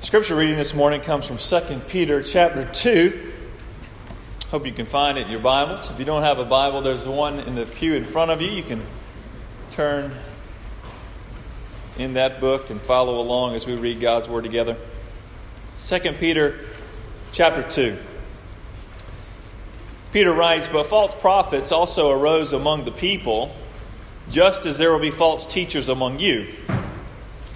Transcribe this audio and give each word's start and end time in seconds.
Scripture 0.00 0.34
reading 0.34 0.56
this 0.56 0.72
morning 0.72 1.02
comes 1.02 1.26
from 1.26 1.36
2 1.36 1.80
Peter 1.88 2.22
chapter 2.22 2.64
2. 2.64 3.32
Hope 4.50 4.64
you 4.64 4.72
can 4.72 4.86
find 4.86 5.18
it 5.18 5.26
in 5.26 5.30
your 5.30 5.40
Bibles. 5.40 5.90
If 5.90 5.98
you 5.98 6.06
don't 6.06 6.22
have 6.22 6.38
a 6.38 6.44
Bible, 6.46 6.80
there's 6.80 7.06
one 7.06 7.38
in 7.38 7.54
the 7.54 7.66
pew 7.66 7.92
in 7.92 8.06
front 8.06 8.30
of 8.30 8.40
you. 8.40 8.50
You 8.50 8.62
can 8.62 8.82
turn 9.70 10.10
in 11.98 12.14
that 12.14 12.40
book 12.40 12.70
and 12.70 12.80
follow 12.80 13.20
along 13.20 13.56
as 13.56 13.66
we 13.66 13.76
read 13.76 14.00
God's 14.00 14.26
Word 14.26 14.44
together. 14.44 14.78
2 15.78 15.98
Peter 16.18 16.60
chapter 17.32 17.62
2. 17.62 17.98
Peter 20.12 20.32
writes, 20.32 20.66
But 20.66 20.86
false 20.86 21.14
prophets 21.14 21.72
also 21.72 22.10
arose 22.10 22.54
among 22.54 22.86
the 22.86 22.90
people, 22.90 23.54
just 24.30 24.64
as 24.64 24.78
there 24.78 24.92
will 24.92 24.98
be 24.98 25.10
false 25.10 25.44
teachers 25.44 25.90
among 25.90 26.20
you 26.20 26.48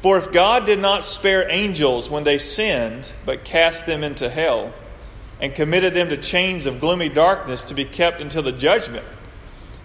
For 0.00 0.18
if 0.18 0.32
God 0.32 0.66
did 0.66 0.78
not 0.78 1.04
spare 1.04 1.50
angels 1.50 2.10
when 2.10 2.24
they 2.24 2.38
sinned, 2.38 3.12
but 3.24 3.44
cast 3.44 3.86
them 3.86 4.04
into 4.04 4.28
hell, 4.28 4.72
and 5.40 5.54
committed 5.54 5.94
them 5.94 6.10
to 6.10 6.16
chains 6.16 6.66
of 6.66 6.80
gloomy 6.80 7.08
darkness 7.08 7.64
to 7.64 7.74
be 7.74 7.84
kept 7.84 8.20
until 8.20 8.42
the 8.42 8.52
judgment, 8.52 9.06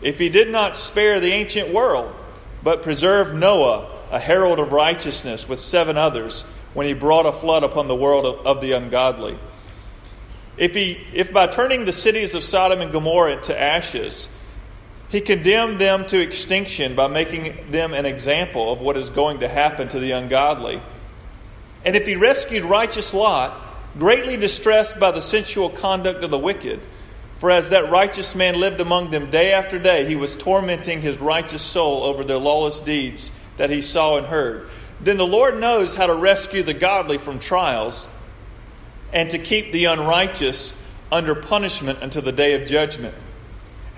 if 0.01 0.19
he 0.19 0.29
did 0.29 0.49
not 0.49 0.75
spare 0.75 1.19
the 1.19 1.31
ancient 1.31 1.69
world, 1.73 2.13
but 2.63 2.83
preserved 2.83 3.35
Noah, 3.35 3.89
a 4.11 4.19
herald 4.19 4.59
of 4.59 4.71
righteousness, 4.71 5.47
with 5.47 5.59
seven 5.59 5.97
others, 5.97 6.43
when 6.73 6.85
he 6.87 6.93
brought 6.93 7.25
a 7.25 7.31
flood 7.31 7.63
upon 7.63 7.87
the 7.87 7.95
world 7.95 8.25
of 8.45 8.61
the 8.61 8.73
ungodly, 8.73 9.37
if, 10.57 10.73
he, 10.75 10.99
if 11.13 11.31
by 11.31 11.47
turning 11.47 11.85
the 11.85 11.91
cities 11.91 12.35
of 12.35 12.43
Sodom 12.43 12.81
and 12.81 12.91
Gomorrah 12.91 13.41
to 13.41 13.59
ashes, 13.59 14.27
he 15.11 15.19
condemned 15.19 15.77
them 15.77 16.05
to 16.05 16.21
extinction 16.21 16.95
by 16.95 17.07
making 17.07 17.69
them 17.69 17.93
an 17.93 18.05
example 18.05 18.71
of 18.71 18.79
what 18.79 18.95
is 18.95 19.09
going 19.09 19.39
to 19.39 19.47
happen 19.47 19.89
to 19.89 19.99
the 19.99 20.11
ungodly. 20.11 20.81
And 21.83 21.97
if 21.97 22.07
he 22.07 22.15
rescued 22.15 22.63
righteous 22.63 23.13
Lot, 23.13 23.59
greatly 23.99 24.37
distressed 24.37 25.01
by 25.01 25.11
the 25.11 25.21
sensual 25.21 25.69
conduct 25.69 26.23
of 26.23 26.31
the 26.31 26.37
wicked, 26.37 26.79
for 27.39 27.51
as 27.51 27.71
that 27.71 27.91
righteous 27.91 28.35
man 28.35 28.57
lived 28.57 28.79
among 28.79 29.09
them 29.09 29.29
day 29.29 29.51
after 29.51 29.79
day, 29.79 30.05
he 30.05 30.15
was 30.15 30.35
tormenting 30.37 31.01
his 31.01 31.17
righteous 31.17 31.61
soul 31.61 32.03
over 32.03 32.23
their 32.23 32.37
lawless 32.37 32.79
deeds 32.79 33.31
that 33.57 33.69
he 33.69 33.81
saw 33.81 34.17
and 34.17 34.27
heard. 34.27 34.69
Then 35.01 35.17
the 35.17 35.27
Lord 35.27 35.59
knows 35.59 35.93
how 35.93 36.05
to 36.05 36.13
rescue 36.13 36.63
the 36.63 36.73
godly 36.73 37.17
from 37.17 37.39
trials 37.39 38.07
and 39.11 39.29
to 39.31 39.39
keep 39.39 39.73
the 39.73 39.85
unrighteous 39.85 40.81
under 41.11 41.35
punishment 41.35 41.99
until 42.01 42.21
the 42.21 42.31
day 42.31 42.53
of 42.53 42.65
judgment 42.65 43.15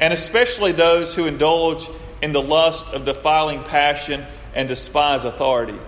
and 0.04 0.12
especially 0.12 0.74
those 0.74 1.16
who 1.16 1.28
indulge 1.28 1.88
in 2.22 2.34
the 2.34 2.42
lust 2.42 2.94
of 2.94 3.06
defiling 3.06 3.64
passion 3.64 4.22
and 4.54 4.68
despise 4.68 5.24
authority. 5.24 5.80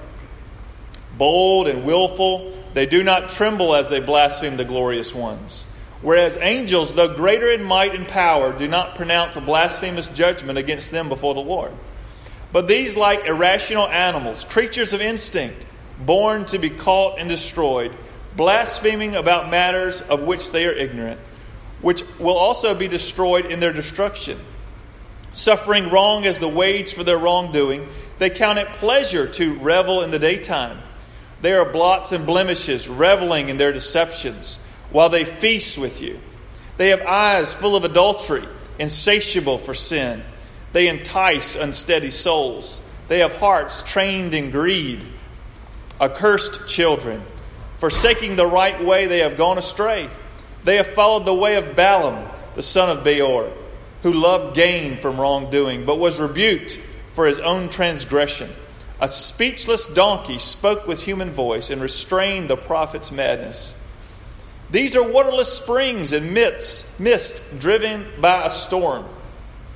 Bold 1.18 1.68
and 1.68 1.84
willful, 1.84 2.54
they 2.74 2.86
do 2.86 3.04
not 3.04 3.28
tremble 3.28 3.76
as 3.76 3.90
they 3.90 4.00
blaspheme 4.00 4.56
the 4.56 4.64
glorious 4.64 5.14
ones. 5.14 5.66
Whereas 6.02 6.38
angels, 6.40 6.96
though 6.96 7.14
greater 7.14 7.52
in 7.52 7.62
might 7.62 7.94
and 7.94 8.08
power, 8.08 8.58
do 8.58 8.70
not 8.70 8.96
pronounce 8.96 9.36
a 9.36 9.42
blasphemous 9.42 10.08
judgment 10.08 10.58
against 10.58 10.92
them 10.92 11.10
before 11.10 11.34
the 11.34 11.42
Lord. 11.42 11.74
But 12.54 12.70
these, 12.70 12.96
like 12.96 13.26
irrational 13.26 13.86
animals, 13.86 14.46
creatures 14.46 14.94
of 14.94 15.02
instinct, 15.02 15.66
born 16.00 16.46
to 16.46 16.58
be 16.58 16.70
caught 16.70 17.20
and 17.20 17.28
destroyed, 17.28 17.94
blaspheming 18.38 19.14
about 19.14 19.50
matters 19.50 20.00
of 20.00 20.24
which 20.24 20.52
they 20.52 20.66
are 20.68 20.72
ignorant, 20.72 21.20
which 21.86 22.04
will 22.18 22.36
also 22.36 22.74
be 22.74 22.88
destroyed 22.88 23.46
in 23.46 23.60
their 23.60 23.72
destruction. 23.72 24.40
Suffering 25.34 25.92
wrong 25.92 26.26
as 26.26 26.40
the 26.40 26.50
wage 26.50 26.96
for 26.96 27.04
their 27.04 27.20
wrongdoing, 27.20 27.88
they 28.18 28.32
count 28.32 28.58
it 28.58 28.74
pleasure 28.74 29.28
to 29.28 29.54
revel 29.60 30.02
in 30.02 30.10
the 30.10 30.18
daytime. 30.18 30.80
They 31.42 31.54
are 31.54 31.72
blots 31.72 32.12
and 32.12 32.26
blemishes, 32.26 32.90
reveling 32.90 33.50
in 33.50 33.58
their 33.58 33.72
deceptions, 33.72 34.58
while 34.90 35.10
they 35.10 35.26
feast 35.26 35.78
with 35.78 36.02
you. 36.02 36.20
They 36.78 36.90
have 36.90 37.04
eyes 37.04 37.54
full 37.54 37.76
of 37.76 37.86
adultery, 37.86 38.48
insatiable 38.80 39.60
for 39.60 39.76
sin. 39.76 40.24
They 40.74 40.88
entice 40.88 41.56
unsteady 41.56 42.10
souls. 42.10 42.82
They 43.10 43.20
have 43.20 43.38
hearts 43.38 43.84
trained 43.84 44.34
in 44.34 44.50
greed. 44.50 45.06
Accursed 46.02 46.68
children, 46.68 47.24
forsaking 47.78 48.38
the 48.38 48.48
right 48.48 48.84
way, 48.84 49.06
they 49.06 49.20
have 49.20 49.38
gone 49.38 49.60
astray. 49.60 50.10
They 50.66 50.78
have 50.78 50.88
followed 50.88 51.26
the 51.26 51.34
way 51.34 51.56
of 51.56 51.76
Balaam, 51.76 52.28
the 52.56 52.64
son 52.64 52.90
of 52.90 53.04
Beor, 53.04 53.52
who 54.02 54.14
loved 54.14 54.56
gain 54.56 54.98
from 54.98 55.22
wrongdoing, 55.22 55.86
but 55.86 56.00
was 56.00 56.20
rebuked 56.20 56.80
for 57.14 57.28
his 57.28 57.40
own 57.40 57.70
transgression. 57.70 58.50
A 59.00 59.10
speechless 59.10 59.86
donkey 59.86 60.40
spoke 60.40 60.88
with 60.88 61.04
human 61.04 61.30
voice 61.30 61.70
and 61.70 61.82
restrained 61.82 62.50
the 62.50 62.58
prophet's 62.58 63.12
madness. 63.12 63.76
These 64.72 64.96
are 64.96 65.08
waterless 65.08 65.54
springs 65.54 66.14
and 66.14 66.34
mist, 66.34 67.00
mist 67.00 67.44
driven 67.60 68.08
by 68.20 68.46
a 68.46 68.50
storm. 68.50 69.06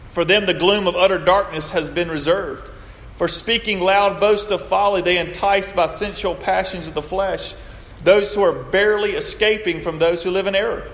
For 0.10 0.26
them, 0.26 0.48
the 0.48 0.56
gloom 0.56 0.88
of 0.88 0.96
utter 0.96 1.20
darkness 1.20 1.70
has 1.70 1.88
been 1.88 2.10
reserved. 2.10 2.72
For 3.18 3.28
speaking 3.28 3.80
loud 3.80 4.20
boasts 4.20 4.52
of 4.52 4.62
folly, 4.62 5.04
they 5.04 5.20
entice 5.20 5.72
by 5.72 5.86
sensual 5.86 6.34
passions 6.34 6.88
of 6.88 6.96
the 6.96 7.04
flesh 7.04 7.54
those 8.04 8.34
who 8.34 8.42
are 8.42 8.52
barely 8.52 9.12
escaping 9.12 9.82
from 9.82 10.00
those 10.00 10.24
who 10.24 10.32
live 10.32 10.48
in 10.48 10.56
error. 10.56 10.90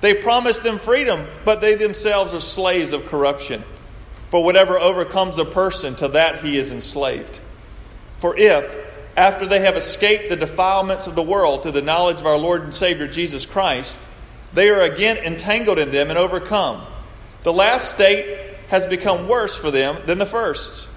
They 0.00 0.14
promise 0.14 0.58
them 0.60 0.78
freedom, 0.78 1.26
but 1.44 1.60
they 1.60 1.74
themselves 1.74 2.34
are 2.34 2.40
slaves 2.40 2.92
of 2.92 3.06
corruption. 3.06 3.62
For 4.30 4.42
whatever 4.42 4.78
overcomes 4.78 5.38
a 5.38 5.44
person, 5.44 5.94
to 5.96 6.08
that 6.08 6.44
he 6.44 6.58
is 6.58 6.72
enslaved. 6.72 7.40
For 8.18 8.36
if, 8.36 8.76
after 9.16 9.46
they 9.46 9.60
have 9.60 9.76
escaped 9.76 10.28
the 10.28 10.36
defilements 10.36 11.06
of 11.06 11.14
the 11.14 11.22
world 11.22 11.62
through 11.62 11.72
the 11.72 11.82
knowledge 11.82 12.20
of 12.20 12.26
our 12.26 12.38
Lord 12.38 12.62
and 12.62 12.74
Savior 12.74 13.08
Jesus 13.08 13.46
Christ, 13.46 14.00
they 14.52 14.68
are 14.68 14.82
again 14.82 15.16
entangled 15.18 15.78
in 15.78 15.90
them 15.90 16.10
and 16.10 16.18
overcome, 16.18 16.86
the 17.42 17.52
last 17.52 17.90
state 17.90 18.56
has 18.68 18.86
become 18.86 19.28
worse 19.28 19.56
for 19.56 19.70
them 19.70 19.98
than 20.06 20.18
the 20.18 20.26
first. 20.26 20.88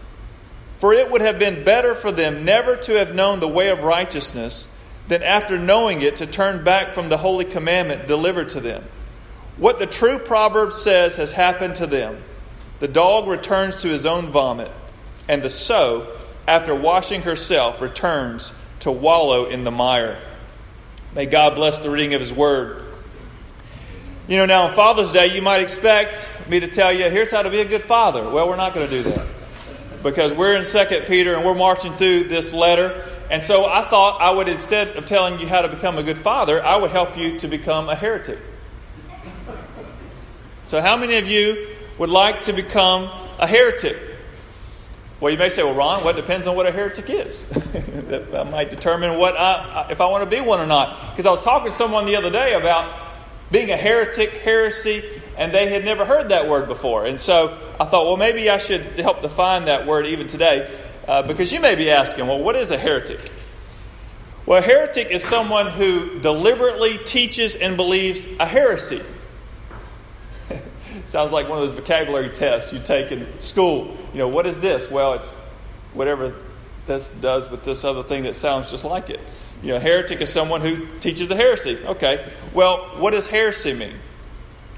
For 0.79 0.93
it 0.93 1.11
would 1.11 1.21
have 1.21 1.37
been 1.37 1.63
better 1.63 1.93
for 1.93 2.11
them 2.11 2.45
never 2.45 2.75
to 2.77 2.93
have 2.93 3.13
known 3.13 3.39
the 3.39 3.47
way 3.47 3.69
of 3.69 3.83
righteousness 3.83 4.73
than 5.09 5.23
after 5.23 5.57
knowing 5.57 6.01
it 6.01 6.17
to 6.17 6.27
turn 6.27 6.63
back 6.63 6.91
from 6.91 7.09
the 7.09 7.17
holy 7.17 7.43
commandment 7.43 8.07
delivered 8.07 8.49
to 8.49 8.59
them. 8.59 8.83
What 9.57 9.79
the 9.79 9.87
true 9.87 10.19
proverb 10.19 10.71
says 10.71 11.15
has 11.15 11.31
happened 11.31 11.75
to 11.75 11.87
them. 11.87 12.21
The 12.79 12.87
dog 12.87 13.27
returns 13.27 13.81
to 13.81 13.89
his 13.89 14.05
own 14.05 14.27
vomit, 14.27 14.71
and 15.27 15.41
the 15.41 15.49
sow, 15.49 16.15
after 16.47 16.73
washing 16.73 17.23
herself, 17.23 17.81
returns 17.81 18.53
to 18.81 18.91
wallow 18.91 19.45
in 19.45 19.63
the 19.63 19.71
mire. 19.71 20.21
May 21.15 21.25
God 21.25 21.55
bless 21.55 21.79
the 21.79 21.89
reading 21.89 22.13
of 22.13 22.21
his 22.21 22.31
word. 22.31 22.85
You 24.27 24.37
know, 24.37 24.45
now 24.45 24.67
on 24.67 24.75
Father's 24.75 25.11
Day, 25.11 25.35
you 25.35 25.41
might 25.41 25.61
expect 25.61 26.29
me 26.47 26.59
to 26.59 26.67
tell 26.67 26.93
you, 26.93 27.09
here's 27.09 27.31
how 27.31 27.41
to 27.41 27.49
be 27.49 27.61
a 27.61 27.65
good 27.65 27.81
father. 27.81 28.29
Well, 28.29 28.47
we're 28.47 28.57
not 28.57 28.75
going 28.75 28.87
to 28.87 29.03
do 29.03 29.09
that 29.09 29.27
because 30.03 30.33
we're 30.33 30.55
in 30.55 30.63
2 30.63 31.05
Peter 31.07 31.35
and 31.35 31.43
we're 31.43 31.55
marching 31.55 31.97
through 31.97 32.25
this 32.25 32.53
letter. 32.53 33.09
And 33.29 33.43
so 33.43 33.65
I 33.65 33.83
thought 33.83 34.21
I 34.21 34.31
would, 34.31 34.47
instead 34.47 34.95
of 34.95 35.05
telling 35.05 35.39
you 35.39 35.47
how 35.47 35.61
to 35.61 35.67
become 35.67 35.97
a 35.97 36.03
good 36.03 36.17
father, 36.17 36.63
I 36.63 36.77
would 36.77 36.91
help 36.91 37.17
you 37.17 37.37
to 37.39 37.47
become 37.47 37.87
a 37.87 37.95
heretic. 37.95 38.39
So, 40.65 40.81
how 40.81 40.97
many 40.97 41.17
of 41.17 41.27
you 41.27 41.67
would 41.97 42.09
like 42.09 42.41
to 42.41 42.53
become 42.53 43.09
a 43.39 43.47
heretic? 43.47 43.97
Well, 45.19 45.31
you 45.33 45.37
may 45.37 45.49
say, 45.49 45.63
well, 45.63 45.75
Ron, 45.75 46.03
what 46.03 46.15
depends 46.15 46.47
on 46.47 46.55
what 46.55 46.65
a 46.65 46.71
heretic 46.71 47.09
is. 47.09 47.45
that 48.09 48.49
might 48.49 48.69
determine 48.69 49.19
what 49.19 49.35
I, 49.35 49.87
if 49.91 49.99
I 49.99 50.05
want 50.05 50.23
to 50.23 50.29
be 50.29 50.41
one 50.41 50.59
or 50.59 50.67
not. 50.67 51.11
Because 51.11 51.25
I 51.25 51.31
was 51.31 51.43
talking 51.43 51.71
to 51.71 51.75
someone 51.75 52.05
the 52.05 52.15
other 52.15 52.29
day 52.29 52.53
about 52.53 53.07
being 53.51 53.69
a 53.69 53.77
heretic, 53.77 54.29
heresy, 54.29 55.03
and 55.37 55.53
they 55.53 55.69
had 55.69 55.83
never 55.83 56.05
heard 56.05 56.29
that 56.29 56.47
word 56.47 56.67
before. 56.67 57.05
And 57.05 57.19
so 57.19 57.57
I 57.79 57.85
thought, 57.85 58.05
well, 58.05 58.17
maybe 58.17 58.49
I 58.49 58.57
should 58.57 58.81
help 58.99 59.21
define 59.21 59.65
that 59.65 59.85
word 59.85 60.05
even 60.05 60.27
today, 60.27 60.71
uh, 61.09 61.23
because 61.23 61.51
you 61.51 61.59
may 61.59 61.73
be 61.73 61.89
asking, 61.89 62.27
well, 62.27 62.37
what 62.37 62.55
is 62.55 62.69
a 62.69 62.77
heretic? 62.77 63.31
Well, 64.45 64.59
a 64.59 64.61
heretic 64.61 65.09
is 65.09 65.23
someone 65.23 65.71
who 65.71 66.19
deliberately 66.19 66.99
teaches 66.99 67.55
and 67.55 67.75
believes 67.75 68.27
a 68.39 68.45
heresy. 68.45 69.01
Sounds 71.05 71.31
like 71.31 71.49
one 71.49 71.57
of 71.57 71.67
those 71.67 71.77
vocabulary 71.79 72.29
tests 72.29 72.71
you 72.71 72.77
take 72.77 73.11
in 73.11 73.39
school. 73.39 73.97
You 74.13 74.19
know, 74.19 74.27
what 74.27 74.45
is 74.45 74.61
this? 74.61 74.87
Well, 74.91 75.13
it's 75.13 75.33
whatever 75.95 76.35
this 76.85 77.09
does 77.09 77.49
with 77.49 77.63
this 77.63 77.83
other 77.83 78.03
thing 78.03 78.21
that 78.23 78.35
sounds 78.35 78.69
just 78.69 78.85
like 78.85 79.09
it. 79.09 79.19
You 79.63 79.73
know, 79.73 79.79
heretic 79.79 80.21
is 80.21 80.31
someone 80.31 80.61
who 80.61 80.85
teaches 80.99 81.31
a 81.31 81.35
heresy. 81.35 81.79
Okay. 81.85 82.31
Well, 82.53 82.99
what 82.99 83.11
does 83.11 83.25
heresy 83.25 83.73
mean? 83.73 83.95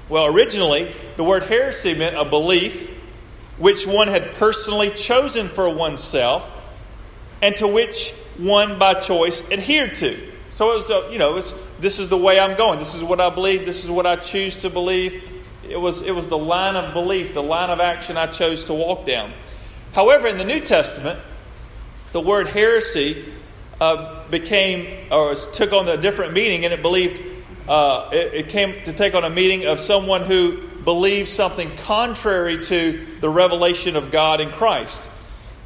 Well, 0.08 0.24
originally, 0.24 0.94
the 1.18 1.24
word 1.24 1.42
heresy 1.42 1.94
meant 1.94 2.16
a 2.16 2.24
belief 2.24 2.90
which 3.58 3.86
one 3.86 4.08
had 4.08 4.32
personally 4.32 4.90
chosen 4.90 5.48
for 5.48 5.68
oneself 5.68 6.50
and 7.40 7.56
to 7.56 7.68
which 7.68 8.12
one 8.38 8.78
by 8.78 8.94
choice 8.94 9.42
adhered 9.50 9.96
to. 9.96 10.32
So 10.50 10.72
it 10.72 10.74
was, 10.74 10.90
a, 10.90 11.08
you 11.10 11.18
know, 11.18 11.32
was, 11.32 11.54
this 11.80 11.98
is 11.98 12.08
the 12.08 12.16
way 12.16 12.38
I'm 12.38 12.56
going. 12.56 12.78
This 12.78 12.94
is 12.94 13.02
what 13.02 13.20
I 13.20 13.30
believe. 13.30 13.64
This 13.64 13.84
is 13.84 13.90
what 13.90 14.06
I 14.06 14.16
choose 14.16 14.58
to 14.58 14.70
believe. 14.70 15.22
It 15.68 15.76
was, 15.80 16.02
it 16.02 16.14
was 16.14 16.28
the 16.28 16.38
line 16.38 16.76
of 16.76 16.92
belief, 16.92 17.34
the 17.34 17.42
line 17.42 17.70
of 17.70 17.80
action 17.80 18.16
I 18.16 18.26
chose 18.26 18.64
to 18.66 18.74
walk 18.74 19.06
down. 19.06 19.32
However, 19.92 20.28
in 20.28 20.38
the 20.38 20.44
New 20.44 20.60
Testament, 20.60 21.18
the 22.12 22.20
word 22.20 22.48
heresy 22.48 23.32
uh, 23.80 24.28
became 24.28 25.10
or 25.10 25.34
took 25.34 25.72
on 25.72 25.88
a 25.88 25.96
different 25.96 26.32
meaning, 26.34 26.64
and 26.64 26.74
it 26.74 26.82
believed 26.82 27.22
uh, 27.68 28.10
it, 28.12 28.34
it 28.34 28.48
came 28.48 28.84
to 28.84 28.92
take 28.92 29.14
on 29.14 29.24
a 29.24 29.30
meaning 29.30 29.66
of 29.66 29.80
someone 29.80 30.22
who 30.22 30.68
believes 30.84 31.30
something 31.30 31.76
contrary 31.78 32.62
to 32.64 33.06
the 33.20 33.28
revelation 33.28 33.96
of 33.96 34.10
God 34.10 34.40
in 34.40 34.50
Christ. 34.50 35.08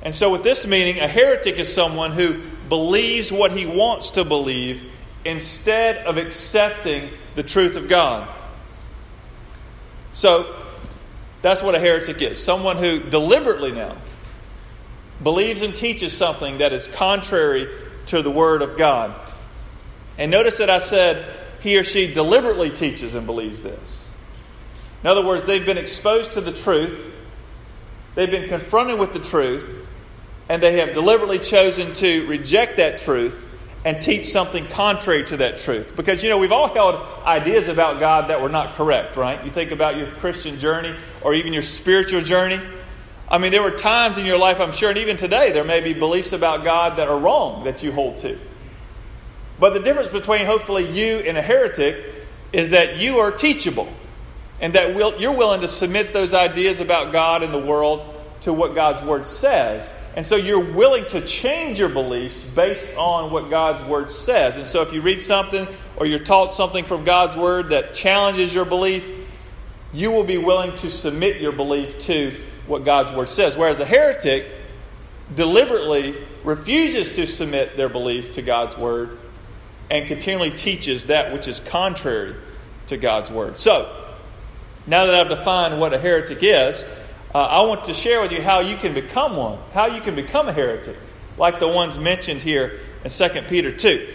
And 0.02 0.14
so, 0.14 0.30
with 0.30 0.42
this 0.42 0.66
meaning, 0.66 1.00
a 1.00 1.08
heretic 1.08 1.56
is 1.56 1.72
someone 1.72 2.12
who 2.12 2.40
believes 2.68 3.32
what 3.32 3.52
he 3.52 3.66
wants 3.66 4.10
to 4.12 4.24
believe 4.24 4.84
instead 5.24 5.98
of 6.06 6.16
accepting 6.18 7.10
the 7.34 7.42
truth 7.42 7.76
of 7.76 7.88
God. 7.88 8.28
So, 10.12 10.54
that's 11.42 11.62
what 11.62 11.74
a 11.74 11.78
heretic 11.78 12.20
is 12.22 12.42
someone 12.42 12.76
who 12.76 13.00
deliberately 13.00 13.72
now 13.72 13.96
believes 15.22 15.62
and 15.62 15.74
teaches 15.74 16.16
something 16.16 16.58
that 16.58 16.72
is 16.72 16.86
contrary 16.86 17.68
to 18.06 18.22
the 18.22 18.30
Word 18.30 18.62
of 18.62 18.76
God. 18.76 19.14
And 20.18 20.30
notice 20.30 20.58
that 20.58 20.70
I 20.70 20.78
said 20.78 21.26
he 21.60 21.78
or 21.78 21.84
she 21.84 22.12
deliberately 22.12 22.70
teaches 22.70 23.14
and 23.14 23.26
believes 23.26 23.62
this. 23.62 24.05
In 25.06 25.10
other 25.10 25.24
words, 25.24 25.44
they've 25.44 25.64
been 25.64 25.78
exposed 25.78 26.32
to 26.32 26.40
the 26.40 26.50
truth, 26.50 26.98
they've 28.16 28.28
been 28.28 28.48
confronted 28.48 28.98
with 28.98 29.12
the 29.12 29.20
truth, 29.20 29.86
and 30.48 30.60
they 30.60 30.80
have 30.80 30.94
deliberately 30.94 31.38
chosen 31.38 31.92
to 31.92 32.26
reject 32.26 32.78
that 32.78 32.98
truth 32.98 33.46
and 33.84 34.02
teach 34.02 34.26
something 34.26 34.66
contrary 34.66 35.24
to 35.26 35.36
that 35.36 35.58
truth. 35.58 35.94
Because, 35.94 36.24
you 36.24 36.28
know, 36.28 36.38
we've 36.38 36.50
all 36.50 36.74
held 36.74 36.96
ideas 37.24 37.68
about 37.68 38.00
God 38.00 38.30
that 38.30 38.42
were 38.42 38.48
not 38.48 38.74
correct, 38.74 39.14
right? 39.14 39.44
You 39.44 39.50
think 39.52 39.70
about 39.70 39.96
your 39.96 40.10
Christian 40.10 40.58
journey 40.58 40.92
or 41.20 41.34
even 41.34 41.52
your 41.52 41.62
spiritual 41.62 42.22
journey. 42.22 42.58
I 43.30 43.38
mean, 43.38 43.52
there 43.52 43.62
were 43.62 43.70
times 43.70 44.18
in 44.18 44.26
your 44.26 44.38
life, 44.38 44.58
I'm 44.58 44.72
sure, 44.72 44.88
and 44.88 44.98
even 44.98 45.16
today, 45.16 45.52
there 45.52 45.62
may 45.62 45.82
be 45.82 45.92
beliefs 45.92 46.32
about 46.32 46.64
God 46.64 46.98
that 46.98 47.06
are 47.06 47.16
wrong 47.16 47.62
that 47.62 47.84
you 47.84 47.92
hold 47.92 48.18
to. 48.22 48.36
But 49.60 49.72
the 49.72 49.78
difference 49.78 50.08
between 50.08 50.46
hopefully 50.46 50.90
you 50.90 51.18
and 51.18 51.38
a 51.38 51.42
heretic 51.42 52.04
is 52.52 52.70
that 52.70 52.96
you 52.96 53.18
are 53.18 53.30
teachable 53.30 53.88
and 54.60 54.74
that 54.74 55.20
you're 55.20 55.36
willing 55.36 55.60
to 55.60 55.68
submit 55.68 56.12
those 56.12 56.34
ideas 56.34 56.80
about 56.80 57.12
God 57.12 57.42
and 57.42 57.52
the 57.52 57.58
world 57.58 58.04
to 58.42 58.52
what 58.52 58.74
God's 58.74 59.02
Word 59.02 59.26
says. 59.26 59.92
And 60.14 60.24
so 60.24 60.36
you're 60.36 60.72
willing 60.72 61.04
to 61.08 61.20
change 61.20 61.78
your 61.78 61.88
beliefs 61.88 62.42
based 62.42 62.96
on 62.96 63.30
what 63.30 63.50
God's 63.50 63.82
Word 63.82 64.10
says. 64.10 64.56
And 64.56 64.66
so 64.66 64.82
if 64.82 64.92
you 64.92 65.02
read 65.02 65.22
something 65.22 65.66
or 65.96 66.06
you're 66.06 66.18
taught 66.18 66.50
something 66.50 66.84
from 66.84 67.04
God's 67.04 67.36
Word 67.36 67.70
that 67.70 67.92
challenges 67.92 68.54
your 68.54 68.64
belief, 68.64 69.10
you 69.92 70.10
will 70.10 70.24
be 70.24 70.38
willing 70.38 70.74
to 70.76 70.88
submit 70.88 71.40
your 71.40 71.52
belief 71.52 71.98
to 72.00 72.34
what 72.66 72.84
God's 72.84 73.12
Word 73.12 73.28
says. 73.28 73.56
Whereas 73.56 73.80
a 73.80 73.84
heretic 73.84 74.46
deliberately 75.34 76.16
refuses 76.44 77.16
to 77.16 77.26
submit 77.26 77.76
their 77.76 77.88
belief 77.88 78.32
to 78.34 78.42
God's 78.42 78.76
Word 78.76 79.18
and 79.90 80.08
continually 80.08 80.52
teaches 80.52 81.04
that 81.04 81.32
which 81.32 81.46
is 81.46 81.60
contrary 81.60 82.36
to 82.86 82.96
God's 82.96 83.30
Word. 83.30 83.58
So, 83.58 84.05
now 84.86 85.06
that 85.06 85.14
I've 85.14 85.28
defined 85.28 85.80
what 85.80 85.92
a 85.92 85.98
heretic 85.98 86.38
is, 86.42 86.84
uh, 87.34 87.38
I 87.38 87.60
want 87.62 87.86
to 87.86 87.94
share 87.94 88.20
with 88.20 88.32
you 88.32 88.40
how 88.40 88.60
you 88.60 88.76
can 88.76 88.94
become 88.94 89.36
one, 89.36 89.58
how 89.72 89.86
you 89.86 90.00
can 90.00 90.14
become 90.14 90.48
a 90.48 90.52
heretic, 90.52 90.96
like 91.36 91.58
the 91.58 91.68
ones 91.68 91.98
mentioned 91.98 92.40
here 92.40 92.80
in 93.04 93.10
2 93.10 93.28
Peter 93.48 93.72
2. 93.72 94.08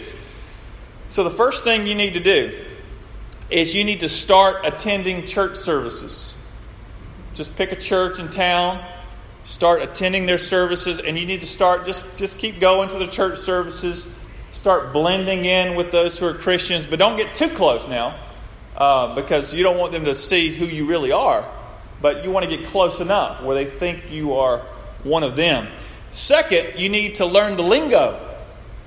So, 1.08 1.24
the 1.24 1.30
first 1.30 1.62
thing 1.62 1.86
you 1.86 1.94
need 1.94 2.14
to 2.14 2.20
do 2.20 2.52
is 3.50 3.74
you 3.74 3.84
need 3.84 4.00
to 4.00 4.08
start 4.08 4.64
attending 4.64 5.26
church 5.26 5.56
services. 5.56 6.36
Just 7.34 7.54
pick 7.56 7.70
a 7.70 7.76
church 7.76 8.18
in 8.18 8.30
town, 8.30 8.82
start 9.44 9.82
attending 9.82 10.24
their 10.24 10.38
services, 10.38 11.00
and 11.00 11.18
you 11.18 11.26
need 11.26 11.42
to 11.42 11.46
start 11.46 11.84
just, 11.84 12.16
just 12.16 12.38
keep 12.38 12.60
going 12.60 12.88
to 12.88 12.98
the 12.98 13.06
church 13.06 13.38
services 13.38 14.18
start 14.52 14.92
blending 14.92 15.46
in 15.46 15.74
with 15.74 15.90
those 15.90 16.18
who 16.18 16.26
are 16.26 16.34
Christians, 16.34 16.86
but 16.86 16.98
don't 16.98 17.16
get 17.16 17.34
too 17.34 17.48
close 17.48 17.88
now 17.88 18.14
uh, 18.82 19.14
because 19.14 19.54
you 19.54 19.62
don't 19.62 19.78
want 19.78 19.92
them 19.92 20.06
to 20.06 20.14
see 20.14 20.52
who 20.52 20.64
you 20.64 20.86
really 20.86 21.12
are. 21.12 21.48
But 22.00 22.24
you 22.24 22.32
want 22.32 22.50
to 22.50 22.56
get 22.56 22.66
close 22.66 22.98
enough 22.98 23.40
where 23.40 23.54
they 23.54 23.64
think 23.64 24.10
you 24.10 24.34
are 24.34 24.58
one 25.04 25.22
of 25.22 25.36
them. 25.36 25.68
Second, 26.10 26.80
you 26.80 26.88
need 26.88 27.14
to 27.16 27.26
learn 27.26 27.56
the 27.56 27.62
lingo. 27.62 28.20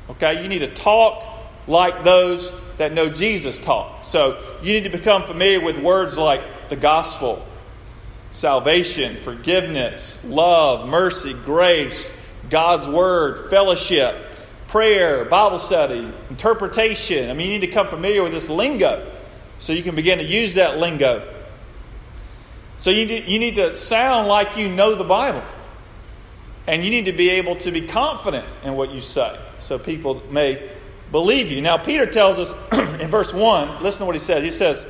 Okay, 0.09 0.44
you 0.44 0.50
need 0.50 0.59
to 0.59 0.68
talk 0.68 1.24
like 1.65 2.03
those 2.03 2.51
that 2.77 2.92
know 2.92 3.07
Jesus 3.07 3.57
talk. 3.57 4.03
So 4.03 4.38
you 4.62 4.74
need 4.74 4.83
to 4.83 4.89
become 4.89 5.24
familiar 5.24 5.62
with 5.62 5.77
words 5.77 6.18
like 6.18 6.42
the 6.68 6.75
gospel, 6.75 7.45
salvation, 8.33 9.15
forgiveness, 9.15 10.21
love, 10.25 10.89
mercy, 10.89 11.33
grace, 11.45 12.13
God's 12.50 12.86
word, 12.86 13.50
fellowship, 13.50 14.13
prayer, 14.68 15.24
Bible 15.24 15.57
study, 15.57 16.12
interpretation. 16.30 17.30
I 17.30 17.33
mean, 17.33 17.50
you 17.50 17.59
need 17.59 17.68
to 17.68 17.74
come 17.74 17.88
familiar 17.88 18.24
with 18.24 18.33
this 18.33 18.50
lingo 18.50 19.13
so 19.60 19.74
you 19.74 19.84
can 19.84 19.96
begin 19.96 20.18
to 20.19 20.24
use 20.24 20.56
that 20.56 20.78
lingo. 20.78 21.31
So 22.78 22.90
you 22.90 23.06
need, 23.06 23.28
you 23.28 23.40
need 23.40 23.56
to 23.56 23.75
sound 23.75 24.28
like 24.28 24.57
you 24.57 24.69
know 24.69 24.96
the 24.96 25.04
Bible. 25.04 25.44
And 26.68 26.84
you 26.84 26.90
need 26.90 27.06
to 27.06 27.13
be 27.13 27.30
able 27.31 27.56
to 27.57 27.72
be 27.72 27.88
confident 27.88 28.46
in 28.63 28.75
what 28.75 28.92
you 28.92 29.02
say 29.02 29.38
so 29.60 29.78
people 29.80 30.22
may 30.31 30.69
believe 31.12 31.52
you. 31.52 31.62
Now, 31.62 31.78
Peter 31.78 32.06
tells 32.06 32.40
us 32.40 32.54
in 33.02 33.10
verse 33.10 33.34
1, 33.34 33.84
listen 33.84 34.00
to 34.00 34.06
what 34.06 34.16
he 34.16 34.19
says. 34.19 34.44
He 34.44 34.52
says, 34.52 34.86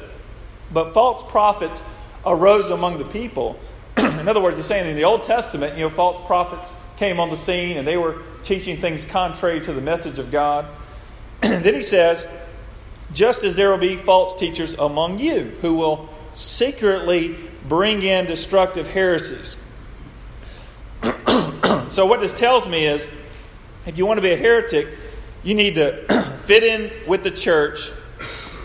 But 0.72 0.94
false 0.94 1.24
prophets 1.24 1.84
arose 2.26 2.70
among 2.70 2.98
the 2.98 3.06
people. 3.06 3.60
in 3.98 4.28
other 4.28 4.42
words, 4.42 4.58
he's 4.58 4.66
saying 4.66 4.90
in 4.90 4.96
the 4.96 5.04
Old 5.04 5.24
Testament, 5.24 5.78
you 5.78 5.84
know, 5.84 5.90
false 5.90 6.20
prophets 6.22 6.74
came 6.98 7.20
on 7.20 7.30
the 7.30 7.38
scene 7.38 7.78
and 7.78 7.88
they 7.88 7.98
were 7.98 8.22
teaching 8.42 8.78
things 8.78 9.06
contrary 9.06 9.60
to 9.62 9.74
the 9.74 9.82
message 9.82 10.18
of 10.18 10.32
God. 10.32 10.66
then 11.42 11.74
he 11.74 11.82
says, 11.82 12.30
just 13.16 13.46
as 13.46 13.56
there 13.56 13.72
will 13.72 13.78
be 13.78 13.96
false 13.96 14.36
teachers 14.36 14.74
among 14.74 15.20
you 15.20 15.46
who 15.62 15.76
will 15.76 16.10
secretly 16.34 17.36
bring 17.68 18.04
in 18.04 18.26
destructive 18.26 18.86
heresies. 18.86 19.56
so, 21.88 22.06
what 22.06 22.20
this 22.20 22.34
tells 22.34 22.68
me 22.68 22.86
is 22.86 23.10
if 23.86 23.98
you 23.98 24.06
want 24.06 24.18
to 24.18 24.22
be 24.22 24.32
a 24.32 24.38
heretic, 24.38 24.90
you 25.44 25.56
need 25.56 25.76
to 25.76 26.24
fit 26.46 26.64
in 26.64 26.92
with 27.08 27.24
the 27.24 27.32
church. 27.32 27.90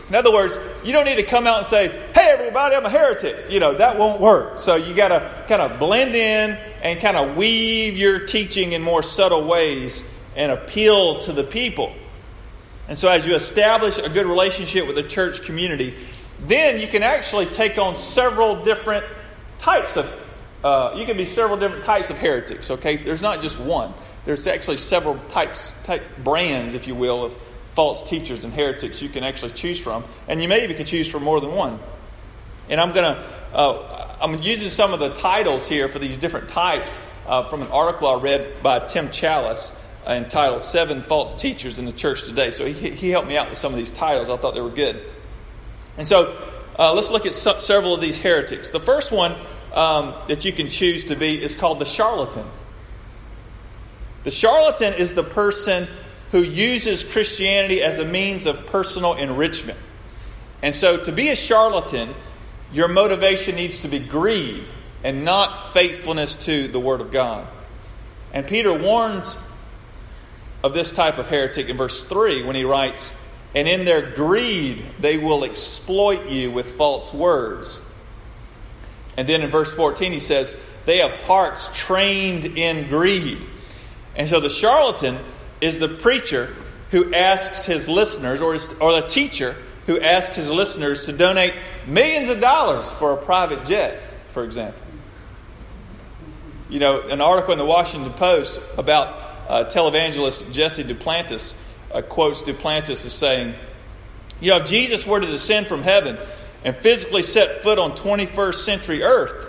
In 0.08 0.16
other 0.16 0.32
words, 0.32 0.58
you 0.84 0.92
don't 0.92 1.04
need 1.04 1.16
to 1.16 1.22
come 1.22 1.46
out 1.46 1.58
and 1.58 1.66
say, 1.66 1.88
hey, 2.14 2.30
everybody, 2.30 2.74
I'm 2.74 2.84
a 2.84 2.90
heretic. 2.90 3.50
You 3.50 3.60
know, 3.60 3.74
that 3.74 3.96
won't 3.96 4.20
work. 4.20 4.58
So, 4.58 4.74
you 4.74 4.94
got 4.94 5.08
to 5.08 5.44
kind 5.46 5.62
of 5.62 5.78
blend 5.78 6.16
in 6.16 6.58
and 6.82 7.00
kind 7.00 7.16
of 7.16 7.36
weave 7.36 7.96
your 7.96 8.26
teaching 8.26 8.72
in 8.72 8.82
more 8.82 9.04
subtle 9.04 9.44
ways 9.44 10.02
and 10.34 10.50
appeal 10.50 11.20
to 11.22 11.32
the 11.32 11.44
people. 11.44 11.94
And 12.90 12.98
so, 12.98 13.08
as 13.08 13.24
you 13.24 13.36
establish 13.36 13.98
a 13.98 14.08
good 14.08 14.26
relationship 14.26 14.88
with 14.88 14.96
the 14.96 15.04
church 15.04 15.42
community, 15.44 15.94
then 16.40 16.80
you 16.80 16.88
can 16.88 17.04
actually 17.04 17.46
take 17.46 17.78
on 17.78 17.94
several 17.94 18.64
different 18.64 19.06
types 19.58 19.96
of. 19.96 20.12
Uh, 20.64 20.94
you 20.96 21.06
can 21.06 21.16
be 21.16 21.24
several 21.24 21.56
different 21.56 21.84
types 21.84 22.10
of 22.10 22.18
heretics. 22.18 22.68
Okay, 22.68 22.96
there's 22.96 23.22
not 23.22 23.42
just 23.42 23.60
one. 23.60 23.94
There's 24.24 24.44
actually 24.48 24.78
several 24.78 25.16
types, 25.28 25.72
type 25.84 26.02
brands, 26.24 26.74
if 26.74 26.88
you 26.88 26.96
will, 26.96 27.24
of 27.24 27.36
false 27.70 28.02
teachers 28.02 28.42
and 28.42 28.52
heretics 28.52 29.00
you 29.00 29.08
can 29.08 29.22
actually 29.22 29.52
choose 29.52 29.78
from, 29.78 30.02
and 30.26 30.42
you 30.42 30.48
may 30.48 30.64
even 30.64 30.76
can 30.76 30.84
choose 30.84 31.08
from 31.08 31.22
more 31.22 31.40
than 31.40 31.52
one. 31.52 31.78
And 32.68 32.80
I'm 32.80 32.92
going 32.92 33.14
to 33.14 33.22
uh, 33.56 34.16
I'm 34.20 34.42
using 34.42 34.68
some 34.68 34.92
of 34.92 34.98
the 34.98 35.14
titles 35.14 35.68
here 35.68 35.86
for 35.86 36.00
these 36.00 36.16
different 36.16 36.48
types 36.48 36.98
uh, 37.28 37.44
from 37.44 37.62
an 37.62 37.68
article 37.68 38.08
I 38.08 38.20
read 38.20 38.64
by 38.64 38.84
Tim 38.88 39.10
Challies 39.10 39.76
uh, 39.76 39.89
entitled 40.06 40.64
Seven 40.64 41.02
False 41.02 41.34
Teachers 41.34 41.78
in 41.78 41.84
the 41.84 41.92
Church 41.92 42.24
Today. 42.24 42.50
So 42.50 42.64
he, 42.64 42.90
he 42.90 43.10
helped 43.10 43.28
me 43.28 43.36
out 43.36 43.50
with 43.50 43.58
some 43.58 43.72
of 43.72 43.78
these 43.78 43.90
titles. 43.90 44.28
I 44.28 44.36
thought 44.36 44.54
they 44.54 44.60
were 44.60 44.70
good. 44.70 45.02
And 45.96 46.06
so 46.06 46.36
uh, 46.78 46.94
let's 46.94 47.10
look 47.10 47.26
at 47.26 47.34
so, 47.34 47.58
several 47.58 47.94
of 47.94 48.00
these 48.00 48.18
heretics. 48.18 48.70
The 48.70 48.80
first 48.80 49.12
one 49.12 49.34
um, 49.74 50.14
that 50.28 50.44
you 50.44 50.52
can 50.52 50.68
choose 50.68 51.04
to 51.04 51.16
be 51.16 51.42
is 51.42 51.54
called 51.54 51.78
the 51.78 51.84
charlatan. 51.84 52.46
The 54.24 54.30
charlatan 54.30 54.94
is 54.94 55.14
the 55.14 55.22
person 55.22 55.88
who 56.30 56.42
uses 56.42 57.02
Christianity 57.04 57.82
as 57.82 57.98
a 57.98 58.04
means 58.04 58.46
of 58.46 58.66
personal 58.66 59.14
enrichment. 59.14 59.78
And 60.62 60.74
so 60.74 60.98
to 61.04 61.12
be 61.12 61.28
a 61.28 61.36
charlatan 61.36 62.14
your 62.72 62.88
motivation 62.88 63.56
needs 63.56 63.82
to 63.82 63.88
be 63.88 63.98
greed 63.98 64.64
and 65.02 65.24
not 65.24 65.72
faithfulness 65.72 66.36
to 66.36 66.68
the 66.68 66.78
Word 66.78 67.00
of 67.00 67.10
God. 67.10 67.46
And 68.32 68.46
Peter 68.46 68.72
warns 68.72 69.36
of 70.62 70.74
this 70.74 70.90
type 70.90 71.18
of 71.18 71.28
heretic 71.28 71.68
in 71.68 71.76
verse 71.76 72.04
3 72.04 72.42
when 72.44 72.56
he 72.56 72.64
writes, 72.64 73.14
And 73.54 73.66
in 73.66 73.84
their 73.84 74.10
greed 74.10 74.84
they 74.98 75.16
will 75.16 75.44
exploit 75.44 76.28
you 76.28 76.50
with 76.50 76.76
false 76.76 77.12
words. 77.12 77.80
And 79.16 79.28
then 79.28 79.42
in 79.42 79.50
verse 79.50 79.72
14 79.74 80.12
he 80.12 80.20
says, 80.20 80.56
They 80.86 80.98
have 80.98 81.12
hearts 81.24 81.70
trained 81.74 82.44
in 82.44 82.88
greed. 82.88 83.38
And 84.16 84.28
so 84.28 84.40
the 84.40 84.50
charlatan 84.50 85.18
is 85.60 85.78
the 85.78 85.88
preacher 85.88 86.54
who 86.90 87.14
asks 87.14 87.64
his 87.64 87.88
listeners, 87.88 88.40
or, 88.40 88.52
his, 88.52 88.72
or 88.78 89.00
the 89.00 89.06
teacher 89.06 89.56
who 89.86 90.00
asks 90.00 90.36
his 90.36 90.50
listeners 90.50 91.06
to 91.06 91.12
donate 91.12 91.54
millions 91.86 92.30
of 92.30 92.40
dollars 92.40 92.90
for 92.90 93.12
a 93.12 93.16
private 93.16 93.64
jet, 93.64 94.00
for 94.28 94.44
example. 94.44 94.80
You 96.68 96.80
know, 96.80 97.00
an 97.02 97.20
article 97.20 97.52
in 97.52 97.58
the 97.58 97.64
Washington 97.64 98.12
Post 98.12 98.60
about 98.76 99.29
uh, 99.50 99.64
televangelist 99.64 100.52
Jesse 100.52 100.84
Duplantis 100.84 101.56
uh, 101.90 102.02
quotes 102.02 102.42
Duplantis 102.42 103.04
as 103.04 103.12
saying, 103.12 103.54
You 104.40 104.50
know, 104.50 104.58
if 104.58 104.68
Jesus 104.68 105.04
were 105.04 105.18
to 105.18 105.26
descend 105.26 105.66
from 105.66 105.82
heaven 105.82 106.18
and 106.64 106.76
physically 106.76 107.24
set 107.24 107.62
foot 107.62 107.76
on 107.76 107.92
21st 107.92 108.54
century 108.54 109.02
earth, 109.02 109.48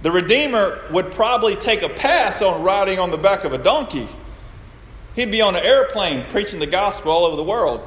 the 0.00 0.10
Redeemer 0.10 0.80
would 0.90 1.12
probably 1.12 1.56
take 1.56 1.82
a 1.82 1.90
pass 1.90 2.40
on 2.40 2.62
riding 2.62 2.98
on 2.98 3.10
the 3.10 3.18
back 3.18 3.44
of 3.44 3.52
a 3.52 3.58
donkey. 3.58 4.08
He'd 5.14 5.30
be 5.30 5.42
on 5.42 5.56
an 5.56 5.62
airplane 5.62 6.30
preaching 6.30 6.58
the 6.58 6.66
gospel 6.66 7.12
all 7.12 7.26
over 7.26 7.36
the 7.36 7.44
world. 7.44 7.86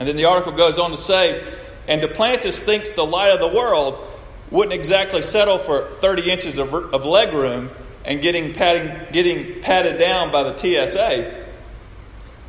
And 0.00 0.08
then 0.08 0.16
the 0.16 0.24
article 0.24 0.52
goes 0.52 0.80
on 0.80 0.90
to 0.90 0.96
say, 0.96 1.44
and 1.86 2.02
Duplantis 2.02 2.58
thinks 2.58 2.90
the 2.90 3.06
light 3.06 3.30
of 3.30 3.38
the 3.38 3.56
world 3.56 4.04
wouldn't 4.50 4.74
exactly 4.74 5.22
settle 5.22 5.58
for 5.58 5.86
30 6.00 6.30
inches 6.30 6.58
of, 6.58 6.74
of 6.74 7.04
leg 7.04 7.32
room 7.32 7.70
and 8.06 8.22
getting, 8.22 8.52
getting 8.52 9.60
patted 9.60 9.98
down 9.98 10.30
by 10.30 10.44
the 10.44 10.56
TSA, 10.56 11.44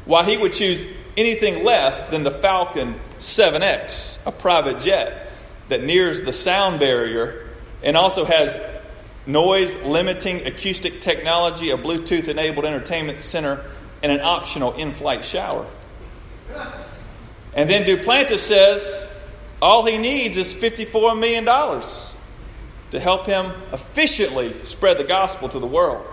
while 0.06 0.24
he 0.24 0.38
would 0.38 0.54
choose 0.54 0.86
anything 1.18 1.66
less 1.66 2.04
than 2.04 2.24
the 2.24 2.32
Falcon 2.32 2.96
7X, 3.18 4.26
a 4.26 4.32
private 4.32 4.80
jet 4.80 5.30
that 5.70 5.84
nears 5.84 6.22
the 6.22 6.32
sound 6.32 6.80
barrier 6.80 7.50
and 7.84 7.98
also 7.98 8.24
has 8.24 8.58
noise 9.26 9.76
limiting 9.78 10.46
acoustic 10.46 11.02
technology, 11.02 11.72
a 11.72 11.78
Bluetooth 11.78 12.28
enabled 12.28 12.66
entertainment 12.66 13.24
center, 13.24 13.66
and 14.04 14.12
an 14.12 14.22
optional 14.22 14.74
in 14.74 14.94
flight 14.94 15.26
shower. 15.26 15.68
And 17.54 17.70
then 17.70 17.84
Duplantis 17.84 18.38
says 18.38 19.12
all 19.62 19.86
he 19.86 19.98
needs 19.98 20.38
is 20.38 20.54
$54 20.54 21.20
million 21.20 21.46
to 22.92 23.00
help 23.00 23.26
him 23.26 23.52
efficiently 23.74 24.54
spread 24.64 24.98
the 24.98 25.04
gospel 25.04 25.50
to 25.50 25.60
the 25.60 25.68
world. 25.68 26.06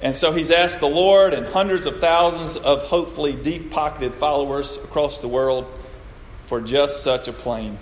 And 0.00 0.16
so 0.16 0.32
he's 0.32 0.50
asked 0.50 0.80
the 0.80 0.88
Lord 0.88 1.32
and 1.32 1.46
hundreds 1.46 1.86
of 1.86 2.00
thousands 2.00 2.56
of 2.56 2.82
hopefully 2.82 3.34
deep 3.34 3.70
pocketed 3.70 4.14
followers 4.14 4.76
across 4.76 5.20
the 5.20 5.28
world 5.28 5.66
for 6.46 6.60
just 6.60 7.02
such 7.02 7.28
a 7.28 7.32
plane. 7.32 7.78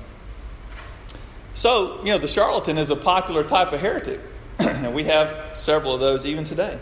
So, 1.54 1.98
you 2.04 2.12
know, 2.12 2.18
the 2.18 2.28
charlatan 2.28 2.78
is 2.78 2.90
a 2.90 2.96
popular 2.96 3.42
type 3.42 3.72
of 3.72 3.80
heretic. 3.80 4.20
and 4.58 4.94
we 4.94 5.04
have 5.04 5.56
several 5.56 5.94
of 5.94 6.00
those 6.00 6.26
even 6.26 6.44
today. 6.44 6.78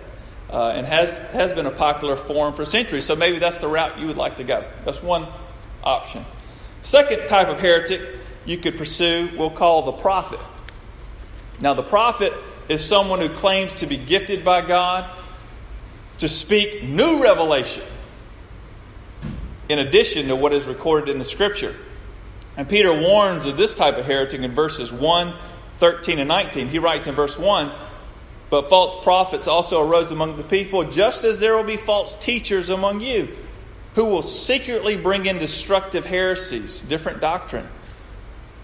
Uh, 0.51 0.73
and 0.75 0.87
has, 0.87 1.19
has 1.19 1.53
been 1.53 1.67
a 1.67 1.71
popular 1.71 2.17
form 2.17 2.55
for 2.55 2.65
centuries. 2.65 3.05
So 3.05 3.15
maybe 3.15 3.39
that's 3.39 3.59
the 3.59 3.69
route 3.69 3.99
you 3.99 4.07
would 4.07 4.17
like 4.17 4.37
to 4.37 4.45
go. 4.45 4.69
That's 4.85 5.03
one 5.03 5.29
option. 5.85 6.25
Second 6.83 7.29
type 7.29 7.49
of 7.49 7.61
heretic 7.61 8.01
you 8.45 8.59
could 8.59 8.77
pursue, 8.77 9.31
we'll 9.37 9.51
call 9.51 9.83
the 9.83 9.93
prophet. 9.93 10.41
Now, 11.61 11.75
the 11.75 11.83
prophet 11.83 12.33
is 12.69 12.85
someone 12.85 13.21
who 13.21 13.29
claims 13.29 13.75
to 13.75 13.87
be 13.87 13.97
gifted 13.97 14.45
by 14.45 14.67
God 14.67 15.11
to 16.19 16.29
speak 16.29 16.83
new 16.85 17.23
revelation 17.23 17.83
in 19.69 19.79
addition 19.79 20.29
to 20.29 20.37
what 20.37 20.53
is 20.53 20.67
recorded 20.67 21.11
in 21.11 21.19
the 21.19 21.25
scripture. 21.25 21.75
And 22.57 22.69
Peter 22.69 22.93
warns 22.93 23.45
of 23.47 23.57
this 23.57 23.75
type 23.75 23.99
of 23.99 24.05
heretic 24.05 24.41
in 24.41 24.53
verses 24.53 24.93
1, 24.93 25.35
13, 25.79 26.19
and 26.19 26.29
19. 26.29 26.69
He 26.69 26.79
writes 26.79 27.07
in 27.07 27.15
verse 27.15 27.39
1 27.39 27.73
But 28.51 28.69
false 28.69 28.97
prophets 29.03 29.47
also 29.47 29.87
arose 29.87 30.11
among 30.11 30.37
the 30.37 30.43
people, 30.43 30.85
just 30.85 31.25
as 31.25 31.39
there 31.39 31.57
will 31.57 31.65
be 31.65 31.77
false 31.77 32.15
teachers 32.17 32.69
among 32.69 33.01
you, 33.01 33.29
who 33.95 34.07
will 34.07 34.23
secretly 34.23 34.97
bring 34.97 35.27
in 35.27 35.39
destructive 35.39 36.05
heresies, 36.05 36.81
different 36.81 37.21
doctrine, 37.21 37.69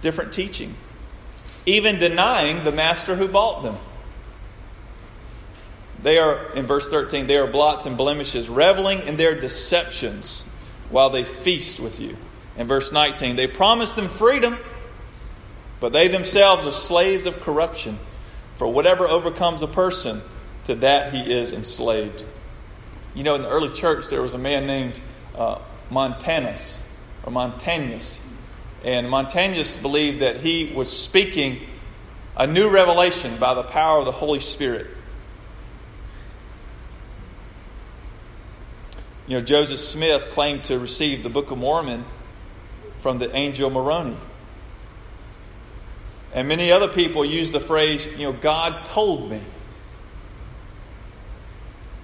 different 0.03 0.33
teaching, 0.33 0.75
even 1.67 1.99
denying 1.99 2.65
the 2.65 2.73
master 2.73 3.17
who 3.17 3.29
bought 3.29 3.63
them. 3.63 3.77
They 6.03 6.19
are, 6.19 6.53
in 6.53 6.67
verse 6.67 6.89
13, 6.89 7.27
they 7.27 7.39
are 7.39 7.47
blots 7.47 7.87
and 7.87 7.97
blemishes, 7.97 8.49
reveling 8.49 9.01
in 9.07 9.17
their 9.17 9.39
deceptions 9.39 10.43
while 10.91 11.11
they 11.11 11.25
feast 11.25 11.81
with 11.81 11.99
you. 11.99 12.17
In 12.59 12.67
verse 12.67 12.93
19, 12.93 13.37
they 13.37 13.47
promise 13.47 13.93
them 13.93 14.09
freedom, 14.09 14.59
but 15.81 15.93
they 15.93 16.09
themselves 16.09 16.67
are 16.67 16.73
slaves 16.73 17.27
of 17.27 17.41
corruption. 17.41 17.99
For 18.57 18.69
whatever 18.69 19.09
overcomes 19.09 19.63
a 19.63 19.67
person, 19.67 20.21
to 20.65 20.75
that 20.77 21.13
he 21.13 21.33
is 21.33 21.53
enslaved. 21.53 22.25
You 23.15 23.23
know, 23.23 23.35
in 23.35 23.43
the 23.43 23.49
early 23.49 23.71
church, 23.71 24.09
there 24.09 24.23
was 24.23 24.35
a 24.35 24.39
man 24.39 24.67
named 24.67 25.01
uh, 25.35 25.59
Montanus, 25.91 26.83
or 27.25 27.33
Montanus. 27.33 28.21
And 28.85 29.09
Montanus 29.09 29.81
believed 29.81 30.21
that 30.21 30.39
he 30.39 30.73
was 30.75 30.95
speaking 30.95 31.61
a 32.37 32.47
new 32.47 32.71
revelation 32.71 33.37
by 33.39 33.55
the 33.55 33.63
power 33.63 34.01
of 34.01 34.05
the 34.05 34.13
Holy 34.13 34.41
Spirit. 34.41 34.87
You 39.27 39.39
know, 39.39 39.45
Joseph 39.45 39.81
Smith 39.81 40.29
claimed 40.31 40.65
to 40.65 40.79
receive 40.79 41.23
the 41.23 41.31
Book 41.31 41.51
of 41.51 41.57
Mormon 41.57 42.05
from 42.99 43.19
the 43.19 43.35
angel 43.35 43.71
Moroni. 43.71 44.17
And 46.35 46.47
many 46.49 46.71
other 46.71 46.89
people 46.89 47.25
use 47.25 47.51
the 47.51 47.61
phrase, 47.61 48.07
you 48.19 48.25
know, 48.25 48.33
God 48.33 48.85
told 48.85 49.31
me. 49.31 49.41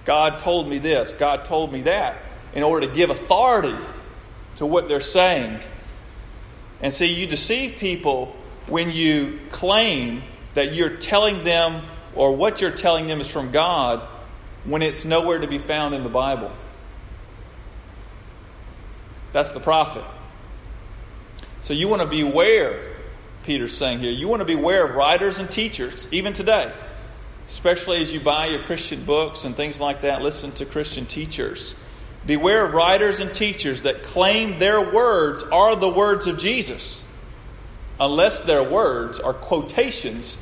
God 0.05 0.39
told 0.39 0.67
me 0.67 0.79
this, 0.79 1.11
God 1.13 1.45
told 1.45 1.71
me 1.71 1.81
that, 1.81 2.17
in 2.55 2.63
order 2.63 2.87
to 2.87 2.93
give 2.93 3.11
authority 3.11 3.77
to 4.55 4.65
what 4.65 4.87
they're 4.87 4.99
saying. 4.99 5.59
And 6.81 6.93
see, 6.93 7.07
you 7.07 7.27
deceive 7.27 7.77
people 7.77 8.35
when 8.67 8.91
you 8.91 9.39
claim 9.49 10.23
that 10.53 10.73
you're 10.73 10.97
telling 10.97 11.43
them 11.43 11.85
or 12.15 12.35
what 12.35 12.61
you're 12.61 12.71
telling 12.71 13.07
them 13.07 13.21
is 13.21 13.29
from 13.29 13.51
God 13.51 14.01
when 14.65 14.81
it's 14.81 15.05
nowhere 15.05 15.39
to 15.39 15.47
be 15.47 15.57
found 15.57 15.95
in 15.95 16.03
the 16.03 16.09
Bible. 16.09 16.51
That's 19.33 19.51
the 19.51 19.59
prophet. 19.59 20.03
So 21.61 21.73
you 21.73 21.87
want 21.87 22.01
to 22.01 22.07
beware, 22.07 22.95
Peter's 23.43 23.75
saying 23.75 23.99
here. 23.99 24.11
You 24.11 24.27
want 24.27 24.41
to 24.41 24.45
beware 24.45 24.85
of 24.85 24.95
writers 24.95 25.39
and 25.39 25.49
teachers, 25.49 26.07
even 26.11 26.33
today, 26.33 26.73
especially 27.47 28.01
as 28.01 28.11
you 28.11 28.19
buy 28.19 28.47
your 28.47 28.63
Christian 28.63 29.03
books 29.05 29.45
and 29.45 29.55
things 29.55 29.79
like 29.79 30.01
that, 30.01 30.21
listen 30.21 30.51
to 30.53 30.65
Christian 30.65 31.05
teachers. 31.05 31.75
Beware 32.25 32.65
of 32.65 32.73
writers 32.73 33.19
and 33.19 33.33
teachers 33.33 33.83
that 33.83 34.03
claim 34.03 34.59
their 34.59 34.79
words 34.79 35.43
are 35.43 35.75
the 35.75 35.89
words 35.89 36.27
of 36.27 36.37
Jesus, 36.37 37.03
unless 37.99 38.41
their 38.41 38.63
words 38.63 39.19
are 39.19 39.33
quotations 39.33 40.37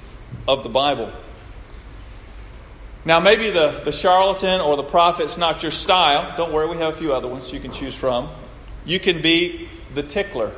of 0.48 0.64
the 0.64 0.70
Bible. 0.70 1.12
Now, 3.06 3.22
maybe 3.22 3.50
the, 3.50 3.82
the 3.86 3.94
charlatan 3.94 4.60
or 4.60 4.76
the 4.76 4.84
prophet's 4.84 5.38
not 5.38 5.64
your 5.64 5.72
style. 5.72 6.36
Don't 6.36 6.52
worry, 6.52 6.68
we 6.68 6.78
have 6.78 6.94
a 6.94 6.98
few 6.98 7.14
other 7.14 7.30
ones 7.30 7.52
you 7.54 7.62
can 7.62 7.72
choose 7.72 7.96
from. 7.96 8.30
You 8.86 9.00
can 9.00 9.22
be 9.22 9.70
the 9.94 10.04
tickler. 10.04 10.52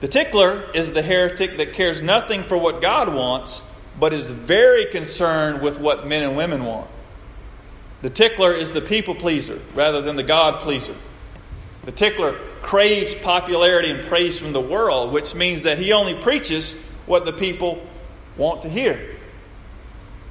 The 0.00 0.08
tickler 0.08 0.68
is 0.74 0.92
the 0.92 1.02
heretic 1.02 1.58
that 1.58 1.74
cares 1.74 2.02
nothing 2.02 2.42
for 2.42 2.56
what 2.56 2.82
God 2.82 3.12
wants, 3.14 3.68
but 3.98 4.12
is 4.12 4.30
very 4.30 4.86
concerned 4.86 5.62
with 5.62 5.78
what 5.78 6.06
men 6.06 6.22
and 6.22 6.36
women 6.36 6.64
want. 6.64 6.88
The 8.02 8.10
tickler 8.10 8.52
is 8.52 8.70
the 8.70 8.80
people 8.80 9.14
pleaser 9.14 9.60
rather 9.74 10.00
than 10.00 10.16
the 10.16 10.22
God 10.22 10.60
pleaser. 10.60 10.94
The 11.84 11.92
tickler 11.92 12.38
craves 12.62 13.14
popularity 13.14 13.90
and 13.90 14.06
praise 14.06 14.38
from 14.38 14.52
the 14.52 14.60
world, 14.60 15.12
which 15.12 15.34
means 15.34 15.62
that 15.62 15.78
he 15.78 15.92
only 15.92 16.14
preaches 16.14 16.78
what 17.06 17.24
the 17.24 17.32
people 17.32 17.84
want 18.36 18.62
to 18.62 18.68
hear. 18.68 19.16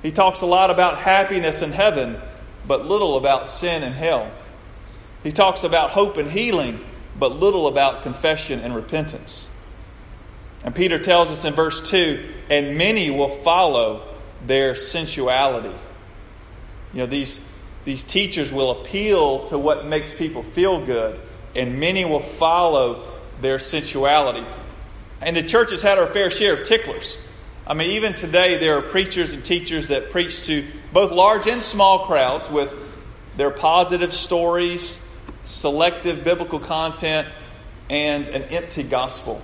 He 0.02 0.12
talks 0.12 0.42
a 0.42 0.46
lot 0.46 0.70
about 0.70 1.00
happiness 1.00 1.62
in 1.62 1.72
heaven, 1.72 2.18
but 2.68 2.86
little 2.86 3.18
about 3.18 3.50
sin 3.50 3.84
and 3.84 3.94
hell. 3.94 4.32
He 5.24 5.32
talks 5.32 5.64
about 5.64 5.90
hope 5.90 6.18
and 6.18 6.32
healing, 6.32 6.80
but 7.18 7.32
little 7.34 7.68
about 7.68 8.04
confession 8.04 8.60
and 8.60 8.76
repentance. 8.76 9.50
And 10.64 10.76
Peter 10.76 11.00
tells 11.00 11.32
us 11.32 11.46
in 11.46 11.54
verse 11.54 11.90
2 11.90 12.34
and 12.50 12.78
many 12.78 13.10
will 13.10 13.30
follow 13.30 14.08
their 14.46 14.76
sensuality. 14.76 15.76
You 16.94 17.00
know, 17.00 17.06
these, 17.06 17.40
these 17.88 18.04
teachers 18.04 18.52
will 18.52 18.72
appeal 18.82 19.46
to 19.46 19.58
what 19.58 19.86
makes 19.86 20.14
people 20.14 20.44
feel 20.44 20.86
good, 20.86 21.18
and 21.56 21.80
many 21.80 22.04
will 22.04 22.20
follow 22.20 23.08
their 23.40 23.60
sensuality. 23.60 24.46
And 25.22 25.38
the 25.38 25.42
church 25.42 25.70
has 25.72 25.82
had 25.82 25.98
our 25.98 26.06
fair 26.06 26.30
share 26.30 26.52
of 26.52 26.68
ticklers. 26.68 27.18
I 27.66 27.76
mean, 27.76 27.92
even 27.92 28.14
today, 28.14 28.58
there 28.58 28.78
are 28.78 28.82
preachers 28.82 29.36
and 29.36 29.46
teachers 29.46 29.88
that 29.88 30.10
preach 30.10 30.48
to 30.48 30.66
both 30.92 31.14
large 31.14 31.48
and 31.48 31.64
small 31.64 32.00
crowds 32.00 32.50
with 32.50 32.70
They're 33.38 33.52
positive 33.52 34.12
stories, 34.12 35.02
selective 35.46 36.26
biblical 36.26 36.60
content, 36.60 37.30
and 37.90 38.28
an 38.28 38.42
empty 38.44 38.84
gospel. 38.84 39.42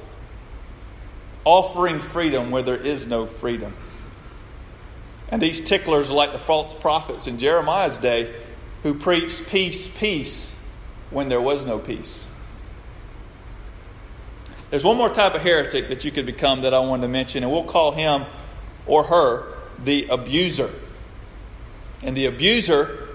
Offering 1.45 2.01
freedom 2.01 2.51
where 2.51 2.61
there 2.61 2.75
is 2.75 3.07
no 3.07 3.25
freedom. 3.25 3.73
And 5.33 5.41
these 5.41 5.61
ticklers 5.61 6.11
are 6.11 6.13
like 6.13 6.31
the 6.31 6.37
false 6.37 6.75
prophets 6.75 7.25
in 7.25 7.39
Jeremiah's 7.39 7.97
day 7.97 8.31
who 8.83 8.93
preached 8.93 9.49
peace, 9.49 9.87
peace 9.87 10.55
when 11.09 11.27
there 11.27 11.41
was 11.41 11.65
no 11.65 11.79
peace. 11.79 12.27
There's 14.69 14.83
one 14.83 14.95
more 14.95 15.09
type 15.09 15.33
of 15.33 15.41
heretic 15.41 15.89
that 15.89 16.05
you 16.05 16.11
could 16.11 16.27
become 16.27 16.61
that 16.61 16.75
I 16.75 16.81
wanted 16.81 17.01
to 17.01 17.07
mention, 17.07 17.41
and 17.41 17.51
we'll 17.51 17.63
call 17.63 17.93
him 17.93 18.25
or 18.85 19.05
her 19.05 19.55
the 19.83 20.05
abuser. 20.09 20.69
And 22.03 22.15
the 22.15 22.27
abuser 22.27 23.09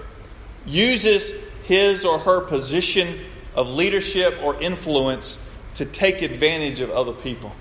uses 0.65 1.31
his 1.63 2.03
or 2.03 2.19
her 2.19 2.41
position 2.41 3.17
of 3.55 3.69
leadership 3.69 4.37
or 4.43 4.61
influence 4.61 5.41
to 5.75 5.85
take 5.85 6.21
advantage 6.21 6.81
of 6.81 6.89
other 6.89 7.13
people. 7.13 7.53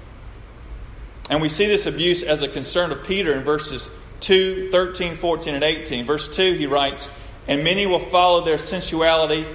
And 1.31 1.41
we 1.41 1.49
see 1.49 1.67
this 1.67 1.87
abuse 1.87 2.25
as 2.25 2.43
a 2.43 2.49
concern 2.49 2.91
of 2.91 3.05
Peter 3.05 3.33
in 3.35 3.45
verses 3.45 3.89
2, 4.21 4.71
13, 4.71 5.17
14, 5.17 5.55
and 5.55 5.65
18. 5.65 6.07
Verse 6.07 6.29
2, 6.29 6.55
he 6.55 6.67
writes, 6.67 7.11
And 7.47 7.65
many 7.65 7.87
will 7.87 8.01
follow 8.01 8.45
their 8.45 8.59
sensuality, 8.59 9.47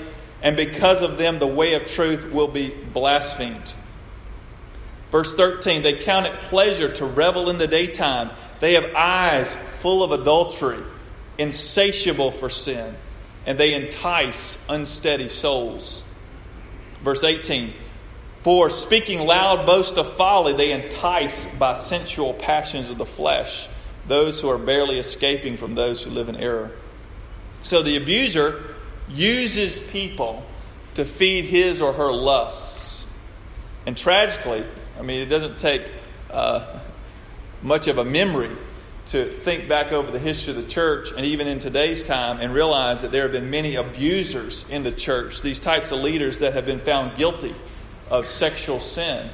and 0.41 0.55
because 0.55 1.01
of 1.01 1.17
them, 1.17 1.39
the 1.39 1.47
way 1.47 1.73
of 1.73 1.85
truth 1.85 2.31
will 2.31 2.47
be 2.47 2.69
blasphemed. 2.69 3.73
Verse 5.11 5.35
13, 5.35 5.83
they 5.83 5.99
count 5.99 6.25
it 6.25 6.39
pleasure 6.41 6.91
to 6.93 7.05
revel 7.05 7.49
in 7.49 7.57
the 7.57 7.67
daytime. 7.67 8.31
They 8.59 8.73
have 8.73 8.95
eyes 8.95 9.55
full 9.55 10.03
of 10.03 10.11
adultery, 10.11 10.81
insatiable 11.37 12.31
for 12.31 12.49
sin, 12.49 12.95
and 13.45 13.57
they 13.57 13.73
entice 13.73 14.63
unsteady 14.69 15.29
souls. 15.29 16.01
Verse 17.03 17.23
18, 17.23 17.73
for 18.41 18.69
speaking 18.69 19.19
loud 19.19 19.65
boast 19.65 19.97
of 19.97 20.11
folly, 20.13 20.53
they 20.53 20.71
entice 20.71 21.45
by 21.55 21.73
sensual 21.73 22.33
passions 22.33 22.89
of 22.89 22.97
the 22.97 23.05
flesh 23.05 23.67
those 24.07 24.41
who 24.41 24.49
are 24.49 24.57
barely 24.57 24.99
escaping 24.99 25.57
from 25.57 25.75
those 25.75 26.03
who 26.03 26.11
live 26.11 26.29
in 26.29 26.35
error. 26.35 26.71
So 27.63 27.81
the 27.81 27.95
abuser 27.95 28.75
uses 29.09 29.79
people 29.79 30.45
to 30.95 31.05
feed 31.05 31.45
his 31.45 31.81
or 31.81 31.93
her 31.93 32.11
lusts. 32.11 33.05
And 33.85 33.97
tragically, 33.97 34.63
I 34.99 35.01
mean, 35.01 35.21
it 35.21 35.27
doesn't 35.27 35.59
take 35.59 35.89
uh, 36.29 36.79
much 37.61 37.87
of 37.87 37.97
a 37.97 38.05
memory 38.05 38.51
to 39.07 39.25
think 39.25 39.67
back 39.67 39.91
over 39.91 40.11
the 40.11 40.19
history 40.19 40.55
of 40.55 40.61
the 40.61 40.69
church 40.69 41.11
and 41.11 41.25
even 41.25 41.47
in 41.47 41.59
today's 41.59 42.03
time 42.03 42.39
and 42.39 42.53
realize 42.53 43.01
that 43.01 43.11
there 43.11 43.23
have 43.23 43.33
been 43.33 43.49
many 43.49 43.75
abusers 43.75 44.69
in 44.69 44.83
the 44.83 44.91
church, 44.91 45.41
these 45.41 45.59
types 45.59 45.91
of 45.91 45.99
leaders 45.99 46.39
that 46.39 46.53
have 46.53 46.65
been 46.65 46.79
found 46.79 47.17
guilty 47.17 47.53
of 48.09 48.25
sexual 48.27 48.79
sin 48.79 49.29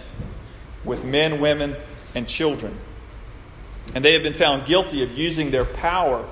with 0.84 1.04
men, 1.04 1.40
women, 1.40 1.76
and 2.16 2.28
children. 2.28 2.76
And 3.94 4.06
they 4.06 4.14
have 4.14 4.24
been 4.24 4.34
found 4.34 4.68
guilty 4.68 5.04
of 5.04 5.18
using 5.18 5.52
their 5.52 5.66
power 5.66 6.28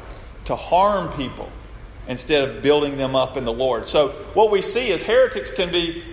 to 0.45 0.55
harm 0.55 1.11
people 1.13 1.49
instead 2.07 2.47
of 2.47 2.61
building 2.61 2.97
them 2.97 3.15
up 3.15 3.35
in 3.35 3.45
the 3.45 3.53
Lord. 3.53 3.87
So, 3.87 4.09
what 4.33 4.51
we 4.51 4.61
see 4.61 4.89
is 4.89 5.03
heretics 5.03 5.51
can 5.51 5.71
be 5.71 6.03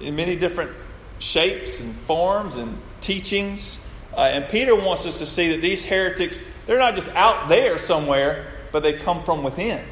in 0.00 0.16
many 0.16 0.36
different 0.36 0.72
shapes 1.18 1.80
and 1.80 1.94
forms 2.00 2.56
and 2.56 2.76
teachings. 3.00 3.84
Uh, 4.14 4.22
and 4.22 4.48
Peter 4.48 4.74
wants 4.74 5.06
us 5.06 5.20
to 5.20 5.26
see 5.26 5.52
that 5.52 5.62
these 5.62 5.82
heretics, 5.82 6.44
they're 6.66 6.78
not 6.78 6.94
just 6.94 7.08
out 7.10 7.48
there 7.48 7.78
somewhere, 7.78 8.52
but 8.72 8.82
they 8.82 8.94
come 8.94 9.22
from 9.24 9.42
within. 9.42 9.82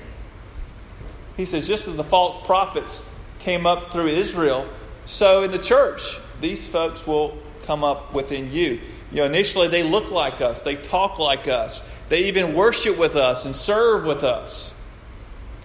He 1.37 1.47
says, 1.47 1.67
just 1.67 1.89
as 1.89 1.97
the 1.97 2.05
false 2.05 2.39
prophets 2.39 3.09
came 3.39 3.65
up 3.65 3.93
through 3.93 4.09
Israel, 4.09 4.69
so 5.07 5.43
in 5.43 5.51
the 5.51 5.59
church, 5.59 6.19
these 6.41 6.69
folks 6.69 7.07
will 7.07 7.39
come 7.65 7.83
up 7.83 8.13
within 8.13 8.53
you. 8.53 8.81
You 9.11 9.19
know, 9.19 9.25
initially 9.25 9.69
they 9.69 9.83
look 9.83 10.11
like 10.11 10.41
us, 10.41 10.63
they 10.63 10.77
talk 10.77 11.19
like 11.19 11.49
us, 11.49 11.89
they 12.09 12.25
even 12.25 12.55
worship 12.55 12.97
with 12.99 13.17
us 13.17 13.45
and 13.45 13.55
serve 13.55 14.05
with 14.05 14.23
us. 14.23 14.75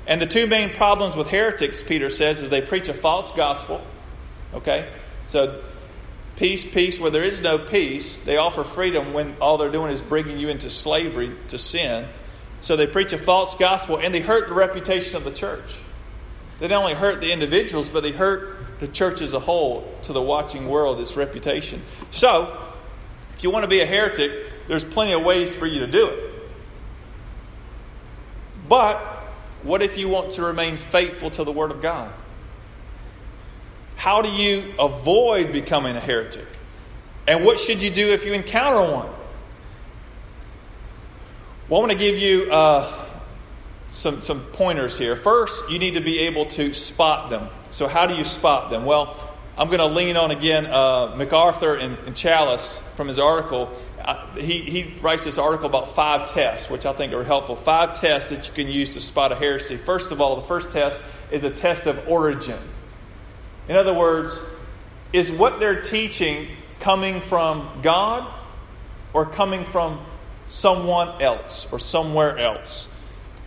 And 0.07 0.21
the 0.21 0.27
two 0.27 0.47
main 0.47 0.71
problems 0.71 1.15
with 1.15 1.29
heretics, 1.29 1.83
Peter 1.83 2.09
says, 2.09 2.41
is 2.41 2.49
they 2.49 2.61
preach 2.61 2.89
a 2.89 2.93
false 2.93 3.31
gospel. 3.35 3.81
Okay? 4.53 4.87
So, 5.27 5.61
peace, 6.35 6.63
peace, 6.63 6.99
where 6.99 7.09
there 7.11 7.23
is 7.23 7.41
no 7.41 7.57
peace. 7.57 8.19
They 8.19 8.37
offer 8.37 8.63
freedom 8.63 9.13
when 9.13 9.35
all 9.41 9.57
they're 9.57 9.71
doing 9.71 9.91
is 9.91 10.01
bringing 10.01 10.37
you 10.37 10.49
into 10.49 10.69
slavery 10.69 11.35
to 11.47 11.57
sin. 11.57 12.07
So, 12.61 12.75
they 12.75 12.85
preach 12.87 13.13
a 13.13 13.17
false 13.17 13.55
gospel 13.55 13.97
and 13.97 14.13
they 14.13 14.21
hurt 14.21 14.47
the 14.47 14.53
reputation 14.53 15.17
of 15.17 15.23
the 15.23 15.31
church. 15.31 15.79
They 16.59 16.67
don't 16.67 16.83
only 16.83 16.93
hurt 16.93 17.21
the 17.21 17.31
individuals, 17.31 17.89
but 17.89 18.03
they 18.03 18.11
hurt 18.11 18.79
the 18.79 18.87
church 18.87 19.21
as 19.21 19.33
a 19.33 19.39
whole 19.39 19.91
to 20.03 20.13
the 20.13 20.21
watching 20.21 20.67
world, 20.67 20.99
its 20.99 21.17
reputation. 21.17 21.81
So, 22.11 22.64
if 23.35 23.43
you 23.43 23.49
want 23.49 23.63
to 23.63 23.69
be 23.69 23.81
a 23.81 23.85
heretic, 23.85 24.31
there's 24.67 24.85
plenty 24.85 25.13
of 25.13 25.23
ways 25.23 25.55
for 25.55 25.67
you 25.67 25.81
to 25.81 25.87
do 25.87 26.07
it. 26.07 26.33
But 28.67 28.99
what 29.63 29.81
if 29.81 29.97
you 29.97 30.09
want 30.09 30.31
to 30.33 30.43
remain 30.43 30.77
faithful 30.77 31.29
to 31.31 31.43
the 31.43 31.51
Word 31.51 31.71
of 31.71 31.81
God? 31.81 32.11
How 33.95 34.21
do 34.21 34.29
you 34.29 34.73
avoid 34.79 35.51
becoming 35.51 35.95
a 35.95 35.99
heretic? 35.99 36.45
And 37.27 37.43
what 37.43 37.59
should 37.59 37.81
you 37.81 37.89
do 37.89 38.09
if 38.09 38.25
you 38.25 38.33
encounter 38.33 38.81
one? 38.81 39.09
Well, 41.67 41.77
I 41.77 41.87
want 41.87 41.91
to 41.91 41.97
give 41.97 42.17
you 42.17 42.51
uh, 42.51 43.05
some, 43.89 44.21
some 44.21 44.41
pointers 44.41 44.99
here. 44.99 45.15
First, 45.15 45.69
you 45.69 45.79
need 45.79 45.95
to 45.95 46.01
be 46.01 46.19
able 46.19 46.45
to 46.47 46.73
spot 46.73 47.31
them. 47.31 47.49
So, 47.71 47.87
how 47.87 48.05
do 48.05 48.13
you 48.13 48.23
spot 48.23 48.69
them? 48.69 48.85
Well, 48.85 49.34
I'm 49.57 49.67
going 49.67 49.79
to 49.79 49.87
lean 49.87 50.17
on 50.17 50.31
again 50.31 50.65
uh, 50.65 51.15
MacArthur 51.15 51.75
and, 51.75 51.97
and, 51.99 52.13
Challies 52.13 52.81
from 52.95 53.07
his 53.07 53.19
article. 53.19 53.71
Uh, 54.01 54.27
he, 54.35 54.59
he 54.59 54.93
writes 54.99 55.23
this 55.23 55.37
article 55.37 55.67
about 55.67 55.95
five 55.95 56.29
tests, 56.29 56.69
which 56.69 56.85
I 56.85 56.91
think 56.91 57.13
are 57.13 57.23
helpful. 57.23 57.55
Five 57.55 57.99
tests 57.99 58.31
that 58.31 58.47
you 58.47 58.53
can 58.53 58.67
use 58.67 58.91
to 58.91 59.01
spot 59.01 59.31
a 59.31 59.35
heresy. 59.35 59.77
First 59.77 60.11
of 60.11 60.19
all, 60.19 60.35
the 60.35 60.41
first 60.41 60.73
test 60.73 60.99
is 61.31 61.45
a 61.45 61.49
test 61.49 61.85
of 61.85 62.09
origin. 62.09 62.59
In 63.69 63.77
other 63.77 63.93
words, 63.93 64.39
is 65.13 65.31
what 65.31 65.61
they're 65.61 65.81
teaching 65.81 66.47
coming 66.81 67.21
from 67.21 67.79
God 67.81 68.29
or 69.13 69.25
coming 69.25 69.63
from 69.63 70.05
someone 70.49 71.21
else 71.21 71.71
or 71.71 71.79
somewhere 71.79 72.37
else? 72.37 72.89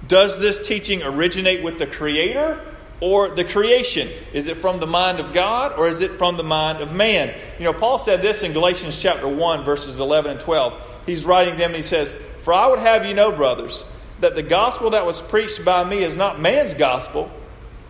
Does 0.07 0.41
this 0.41 0.67
teaching 0.67 1.03
originate 1.03 1.63
with 1.63 1.79
the 1.79 1.87
Creator 1.87 2.65
or 3.01 3.31
the 3.31 3.45
creation? 3.45 4.09
Is 4.33 4.49
it 4.49 4.57
from 4.57 4.81
the 4.81 4.87
mind 4.87 5.21
of 5.21 5.33
God 5.33 5.79
or 5.79 5.89
is 5.89 6.01
it 6.01 6.13
from 6.13 6.37
the 6.37 6.45
mind 6.45 6.81
of 6.81 6.93
man? 6.93 7.35
You 7.59 7.65
know, 7.65 7.73
Paul 7.73 7.99
said 7.99 8.23
this 8.23 8.43
in 8.43 8.53
Galatians 8.53 9.01
chapter 9.01 9.29
1, 9.29 9.65
verses 9.65 10.01
11 10.01 10.33
and 10.33 10.41
12. 10.41 10.83
He's 11.07 11.25
writing 11.25 11.57
them 11.57 11.71
and 11.71 11.77
he 11.77 11.83
says, 11.83 12.13
For 12.43 12.53
I 12.53 12.67
would 12.67 12.81
have 12.81 13.07
you 13.07 13.15
know, 13.15 13.33
brothers, 13.33 13.85
that 14.21 14.35
the 14.35 14.43
gospel 14.43 14.91
that 14.91 15.07
was 15.07 15.23
preached 15.23 15.65
by 15.65 15.85
me 15.85 15.99
is 15.99 16.17
not 16.17 16.41
man's 16.41 16.75
gospel, 16.75 17.31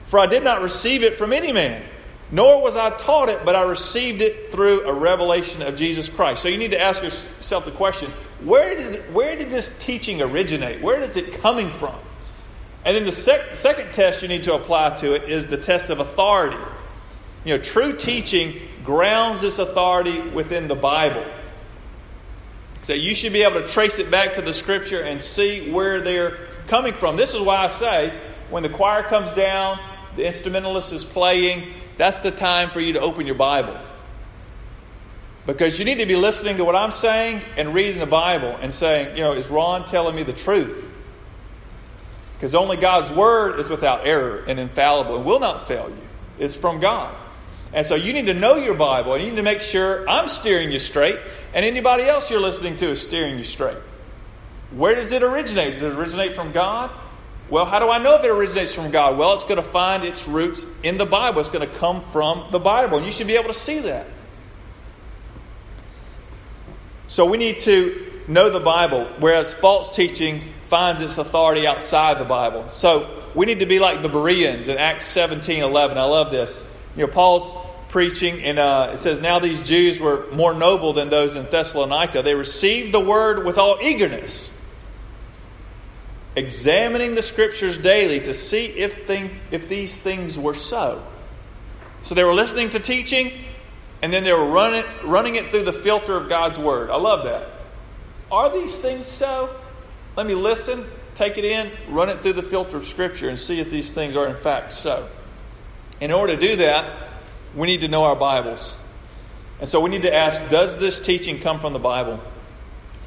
for 0.07 0.19
I 0.21 0.27
did 0.27 0.45
not 0.45 0.63
receive 0.63 1.03
it 1.03 1.17
from 1.17 1.33
any 1.33 1.53
man. 1.53 1.83
Nor 2.31 2.63
was 2.63 2.77
I 2.77 2.91
taught 2.91 3.31
it, 3.31 3.47
but 3.47 3.57
I 3.57 3.63
received 3.63 4.21
it 4.21 4.53
through 4.53 4.87
a 4.87 4.93
revelation 4.93 5.63
of 5.63 5.77
Jesus 5.77 6.11
Christ. 6.11 6.43
So 6.43 6.49
you 6.49 6.59
need 6.59 6.73
to 6.73 6.81
ask 6.81 7.03
yourself 7.03 7.65
the 7.65 7.71
question 7.71 8.11
where 8.45 8.77
did, 8.77 9.15
where 9.15 9.35
did 9.35 9.51
this 9.51 9.77
teaching 9.79 10.21
originate? 10.21 10.83
Where 10.83 11.01
is 11.01 11.17
it 11.17 11.41
coming 11.41 11.71
from? 11.71 11.99
And 12.89 12.97
then 12.97 13.05
the 13.05 13.13
sec- 13.13 13.59
second 13.59 13.93
test 13.93 14.23
you 14.23 14.29
need 14.29 14.45
to 14.45 14.55
apply 14.55 14.97
to 14.97 15.13
it 15.13 15.29
is 15.29 15.45
the 15.45 15.59
test 15.59 15.91
of 15.91 16.01
authority. 16.01 16.57
You 17.45 17.55
know, 17.55 17.63
true 17.63 17.95
teaching 17.95 18.59
grounds 18.83 19.43
its 19.43 19.59
authority 19.59 20.23
within 20.23 20.69
the 20.69 20.75
Bible. 20.75 21.27
So 22.85 22.95
you 22.95 23.15
should 23.15 23.35
be 23.35 23.43
able 23.43 23.61
to 23.61 23.69
trace 23.69 23.99
it 23.99 24.11
back 24.11 24.33
to 24.33 24.41
the 24.41 24.55
Scripture 24.55 25.03
and 25.03 25.21
see 25.21 25.71
where 25.71 26.01
they're 26.01 26.39
coming 26.67 26.95
from. 26.95 27.19
This 27.19 27.35
is 27.35 27.43
why 27.43 27.59
I 27.59 27.69
say 27.69 28.11
when 28.49 28.63
the 28.63 28.71
choir 28.71 29.03
comes 29.03 29.35
down, 29.35 29.79
the 30.17 30.27
instrumentalist 30.27 30.91
is 30.95 31.05
playing, 31.05 31.75
that's 31.99 32.21
the 32.21 32.31
time 32.31 32.71
for 32.71 32.81
you 32.81 32.95
to 32.95 33.01
open 33.01 33.27
your 33.27 33.35
Bible. 33.35 33.79
Because 35.45 35.79
you 35.79 35.85
need 35.85 35.99
to 35.99 36.07
be 36.07 36.17
listening 36.17 36.57
to 36.57 36.65
what 36.65 36.75
I'm 36.75 36.93
saying 36.93 37.43
and 37.59 37.75
reading 37.75 37.99
the 37.99 38.07
Bible 38.07 38.57
and 38.63 38.73
saying, 38.73 39.15
you 39.19 39.25
know, 39.25 39.33
is 39.33 39.51
Ron 39.51 39.85
telling 39.85 40.17
me 40.17 40.23
the 40.23 40.33
truth? 40.33 40.88
Because 42.39 42.55
only 42.55 42.77
God's 42.77 43.11
word 43.11 43.59
is 43.59 43.69
without 43.69 44.07
error 44.07 44.45
and 44.47 44.61
infallible 44.61 45.17
and 45.17 45.25
will 45.25 45.41
not 45.41 45.67
fail 45.67 45.89
you. 45.89 46.09
It's 46.39 46.55
from 46.55 46.79
God. 46.79 47.13
And 47.73 47.85
so 47.85 47.97
you 47.97 48.13
need 48.13 48.27
to 48.27 48.35
know 48.35 48.55
your 48.55 48.77
Bible 48.77 49.15
and 49.15 49.25
you 49.25 49.31
need 49.31 49.37
to 49.37 49.43
make 49.43 49.61
sure 49.61 50.09
I'm 50.09 50.29
steering 50.29 50.71
you 50.71 50.79
straight 50.79 51.19
and 51.53 51.65
anybody 51.65 52.05
else 52.05 52.31
you're 52.31 52.41
listening 52.41 52.77
to 52.77 52.91
is 52.91 53.03
steering 53.03 53.39
you 53.39 53.45
straight. 53.45 53.77
Where 54.71 54.95
does 54.95 55.11
it 55.11 55.23
originate? 55.25 55.75
Does 55.75 55.83
it 55.83 55.93
originate 55.93 56.35
from 56.35 56.53
God? 56.53 56.91
Well, 57.51 57.65
how 57.65 57.79
do 57.79 57.89
I 57.89 57.99
know 57.99 58.15
if 58.15 58.25
it 58.25 58.31
originates 58.31 58.75
from 58.75 58.91
God? 58.91 59.19
Well, 59.19 59.33
it's 59.33 59.45
going 59.45 59.57
to 59.57 59.63
find 59.63 60.05
its 60.05 60.29
roots 60.29 60.67
in 60.83 60.99
the 60.99 61.07
Bible. 61.07 61.41
It's 61.41 61.49
going 61.49 61.67
to 61.67 61.75
come 61.77 62.03
from 62.03 62.49
the 62.53 62.59
Bible, 62.59 62.99
and 62.99 63.07
you 63.07 63.13
should 63.13 63.27
be 63.27 63.37
able 63.37 63.49
to 63.49 63.55
see 63.55 63.81
that. 63.81 64.07
So 67.09 67.25
we 67.25 67.39
need 67.39 67.61
to 67.61 68.08
know 68.29 68.51
the 68.51 68.61
Bible, 68.61 69.09
whereas 69.19 69.53
false 69.55 69.95
teaching 69.95 70.43
finds 70.63 71.01
its 71.01 71.19
authority 71.19 71.67
outside 71.67 72.19
the 72.21 72.25
Bible. 72.25 72.69
So 72.73 73.25
we 73.35 73.47
need 73.47 73.61
to 73.61 73.67
be 73.67 73.79
like 73.79 74.03
the 74.03 74.09
Bereans 74.09 74.69
in 74.69 74.77
Acts 74.79 75.07
17 75.07 75.63
11. 75.63 75.99
I 75.99 76.05
love 76.05 76.31
this. 76.31 76.67
You 76.97 77.07
know, 77.07 77.13
Paul's 77.13 77.53
preaching, 77.89 78.43
and 78.43 78.59
uh, 78.59 78.91
it 78.93 78.99
says, 78.99 79.21
Now 79.21 79.39
these 79.39 79.61
Jews 79.61 79.99
were 79.99 80.31
more 80.33 80.55
noble 80.55 80.93
than 80.93 81.09
those 81.09 81.37
in 81.37 81.47
Thessalonica. 81.47 82.23
They 82.23 82.35
received 82.35 82.93
the 82.93 83.01
word 83.01 83.45
with 83.45 83.59
all 83.59 83.79
eagerness, 83.81 84.53
examining 86.37 87.15
the 87.15 87.23
scriptures 87.23 87.79
daily 87.79 88.21
to 88.21 88.35
see 88.35 88.67
if, 88.67 89.07
thing, 89.07 89.31
if 89.51 89.69
these 89.69 89.97
things 89.97 90.39
were 90.39 90.55
so. 90.55 91.03
So 92.03 92.15
they 92.15 92.25
were 92.25 92.35
listening 92.35 92.71
to 92.71 92.81
teaching, 92.81 93.33
and 94.03 94.13
then 94.13 94.23
they 94.23 94.33
were 94.33 94.47
running, 94.47 94.85
running 95.05 95.37
it 95.37 95.51
through 95.51 95.65
the 95.65 95.73
filter 95.73 96.17
of 96.17 96.29
God's 96.29 96.59
word. 96.59 96.91
I 96.91 96.97
love 96.97 97.25
that. 97.25 97.58
Are 98.31 98.53
these 98.53 98.79
things 98.79 99.07
so? 99.07 99.55
Let 100.17 100.27
me 100.27 100.35
listen, 100.35 100.85
take 101.15 101.39
it 101.39 101.45
in, 101.45 101.71
run 101.89 102.09
it 102.09 102.23
through 102.23 102.35
the 102.35 102.43
filter 102.43 102.77
of 102.77 102.85
Scripture, 102.85 103.29
and 103.29 103.39
see 103.39 103.61
if 103.61 103.71
these 103.71 103.93
things 103.93 104.17
are 104.17 104.29
in 104.29 104.37
fact 104.37 104.73
so. 104.73 105.09
In 106.01 106.13
order 106.13 106.35
to 106.35 106.41
do 106.41 106.57
that, 106.57 107.09
we 107.55 107.67
need 107.67 107.81
to 107.81 107.89
know 107.89 108.05
our 108.05 108.17
Bibles. 108.17 108.77
And 109.61 109.69
so 109.69 109.81
we 109.81 109.91
need 109.91 110.03
to 110.03 110.15
ask 110.15 110.49
Does 110.51 110.79
this 110.79 111.01
teaching 111.01 111.41
come 111.41 111.61
from 111.61 111.73
the 111.73 111.79
Bible? 111.79 112.21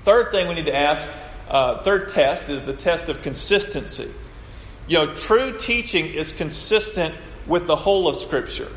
Third 0.03 0.31
thing 0.31 0.47
we 0.47 0.55
need 0.55 0.65
to 0.65 0.75
ask, 0.75 1.07
uh, 1.47 1.83
third 1.83 2.07
test, 2.09 2.49
is 2.49 2.63
the 2.63 2.73
test 2.73 3.09
of 3.09 3.21
consistency. 3.21 4.11
You 4.87 4.97
know, 4.97 5.15
true 5.15 5.57
teaching 5.57 6.07
is 6.07 6.31
consistent 6.31 7.13
with 7.45 7.67
the 7.67 7.75
whole 7.75 8.07
of 8.07 8.15
Scripture. 8.15 8.71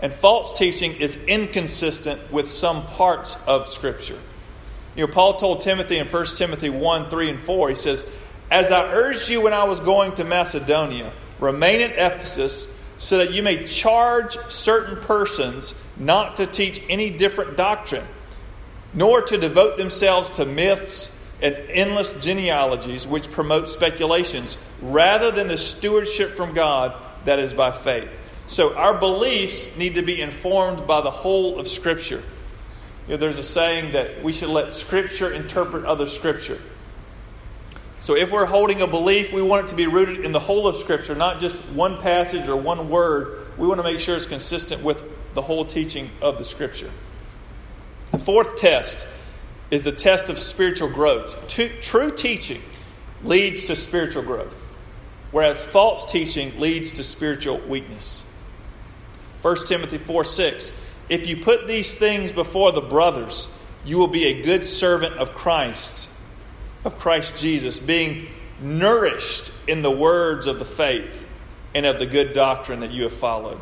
And 0.00 0.14
false 0.14 0.56
teaching 0.58 0.94
is 0.94 1.16
inconsistent 1.26 2.32
with 2.32 2.50
some 2.50 2.86
parts 2.86 3.36
of 3.46 3.68
Scripture. 3.68 4.18
You 4.96 5.06
know, 5.06 5.12
Paul 5.12 5.36
told 5.36 5.60
Timothy 5.60 5.98
in 5.98 6.06
1 6.06 6.26
Timothy 6.36 6.68
1 6.68 7.10
3 7.10 7.30
and 7.30 7.40
4, 7.40 7.68
he 7.68 7.74
says, 7.74 8.06
As 8.50 8.70
I 8.70 8.92
urged 8.92 9.28
you 9.28 9.40
when 9.40 9.52
I 9.52 9.64
was 9.64 9.80
going 9.80 10.14
to 10.16 10.24
Macedonia, 10.24 11.12
remain 11.38 11.80
at 11.80 11.92
Ephesus 11.92 12.76
so 12.98 13.18
that 13.18 13.32
you 13.32 13.42
may 13.42 13.64
charge 13.64 14.36
certain 14.50 15.02
persons 15.02 15.80
not 15.96 16.36
to 16.36 16.46
teach 16.46 16.82
any 16.88 17.10
different 17.10 17.56
doctrine, 17.56 18.06
nor 18.92 19.22
to 19.22 19.38
devote 19.38 19.78
themselves 19.78 20.28
to 20.30 20.44
myths 20.44 21.18
and 21.40 21.54
endless 21.54 22.12
genealogies 22.20 23.06
which 23.06 23.30
promote 23.32 23.68
speculations, 23.68 24.58
rather 24.82 25.30
than 25.30 25.48
the 25.48 25.56
stewardship 25.56 26.32
from 26.32 26.52
God 26.52 26.94
that 27.24 27.38
is 27.38 27.54
by 27.54 27.72
faith. 27.72 28.10
So 28.46 28.74
our 28.74 28.98
beliefs 28.98 29.78
need 29.78 29.94
to 29.94 30.02
be 30.02 30.20
informed 30.20 30.86
by 30.86 31.00
the 31.00 31.10
whole 31.10 31.58
of 31.58 31.68
Scripture. 31.68 32.22
You 33.10 33.16
know, 33.16 33.22
there's 33.22 33.38
a 33.38 33.42
saying 33.42 33.94
that 33.94 34.22
we 34.22 34.30
should 34.30 34.50
let 34.50 34.72
Scripture 34.72 35.32
interpret 35.32 35.84
other 35.84 36.06
Scripture. 36.06 36.60
So 38.02 38.14
if 38.14 38.30
we're 38.30 38.46
holding 38.46 38.82
a 38.82 38.86
belief, 38.86 39.32
we 39.32 39.42
want 39.42 39.64
it 39.64 39.70
to 39.70 39.74
be 39.74 39.88
rooted 39.88 40.24
in 40.24 40.30
the 40.30 40.38
whole 40.38 40.68
of 40.68 40.76
Scripture, 40.76 41.16
not 41.16 41.40
just 41.40 41.60
one 41.70 42.00
passage 42.00 42.46
or 42.46 42.54
one 42.54 42.88
word. 42.88 43.48
We 43.58 43.66
want 43.66 43.80
to 43.80 43.82
make 43.82 43.98
sure 43.98 44.14
it's 44.14 44.26
consistent 44.26 44.84
with 44.84 45.02
the 45.34 45.42
whole 45.42 45.64
teaching 45.64 46.08
of 46.22 46.38
the 46.38 46.44
Scripture. 46.44 46.88
The 48.12 48.20
fourth 48.20 48.58
test 48.58 49.08
is 49.72 49.82
the 49.82 49.90
test 49.90 50.30
of 50.30 50.38
spiritual 50.38 50.90
growth. 50.90 51.48
True 51.48 52.12
teaching 52.12 52.62
leads 53.24 53.64
to 53.64 53.74
spiritual 53.74 54.22
growth, 54.22 54.54
whereas 55.32 55.64
false 55.64 56.04
teaching 56.04 56.60
leads 56.60 56.92
to 56.92 57.02
spiritual 57.02 57.58
weakness. 57.58 58.22
1 59.42 59.66
Timothy 59.66 59.98
4 59.98 60.24
6. 60.24 60.80
If 61.10 61.26
you 61.26 61.36
put 61.36 61.68
these 61.68 61.94
things 61.94 62.32
before 62.32 62.72
the 62.72 62.80
brothers, 62.80 63.50
you 63.84 63.98
will 63.98 64.08
be 64.08 64.26
a 64.26 64.42
good 64.42 64.64
servant 64.64 65.16
of 65.16 65.34
Christ 65.34 66.08
of 66.84 66.98
Christ 66.98 67.36
Jesus, 67.36 67.78
being 67.78 68.26
nourished 68.60 69.52
in 69.66 69.82
the 69.82 69.90
words 69.90 70.46
of 70.46 70.58
the 70.58 70.64
faith 70.64 71.26
and 71.74 71.86
of 71.86 71.98
the 71.98 72.06
good 72.06 72.32
doctrine 72.32 72.80
that 72.80 72.90
you 72.90 73.04
have 73.04 73.12
followed. 73.12 73.58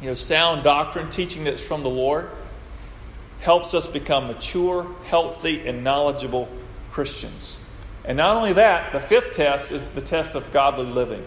You 0.00 0.08
know, 0.08 0.14
sound 0.14 0.64
doctrine, 0.64 1.10
teaching 1.10 1.44
that's 1.44 1.62
from 1.62 1.82
the 1.82 1.90
Lord, 1.90 2.30
helps 3.40 3.74
us 3.74 3.88
become 3.88 4.26
mature, 4.26 4.86
healthy, 5.06 5.66
and 5.66 5.82
knowledgeable 5.82 6.48
Christians. 6.92 7.58
And 8.04 8.16
not 8.16 8.36
only 8.36 8.52
that, 8.54 8.92
the 8.92 9.00
fifth 9.00 9.32
test 9.32 9.72
is 9.72 9.84
the 9.84 10.00
test 10.00 10.34
of 10.34 10.52
godly 10.52 10.86
living. 10.86 11.24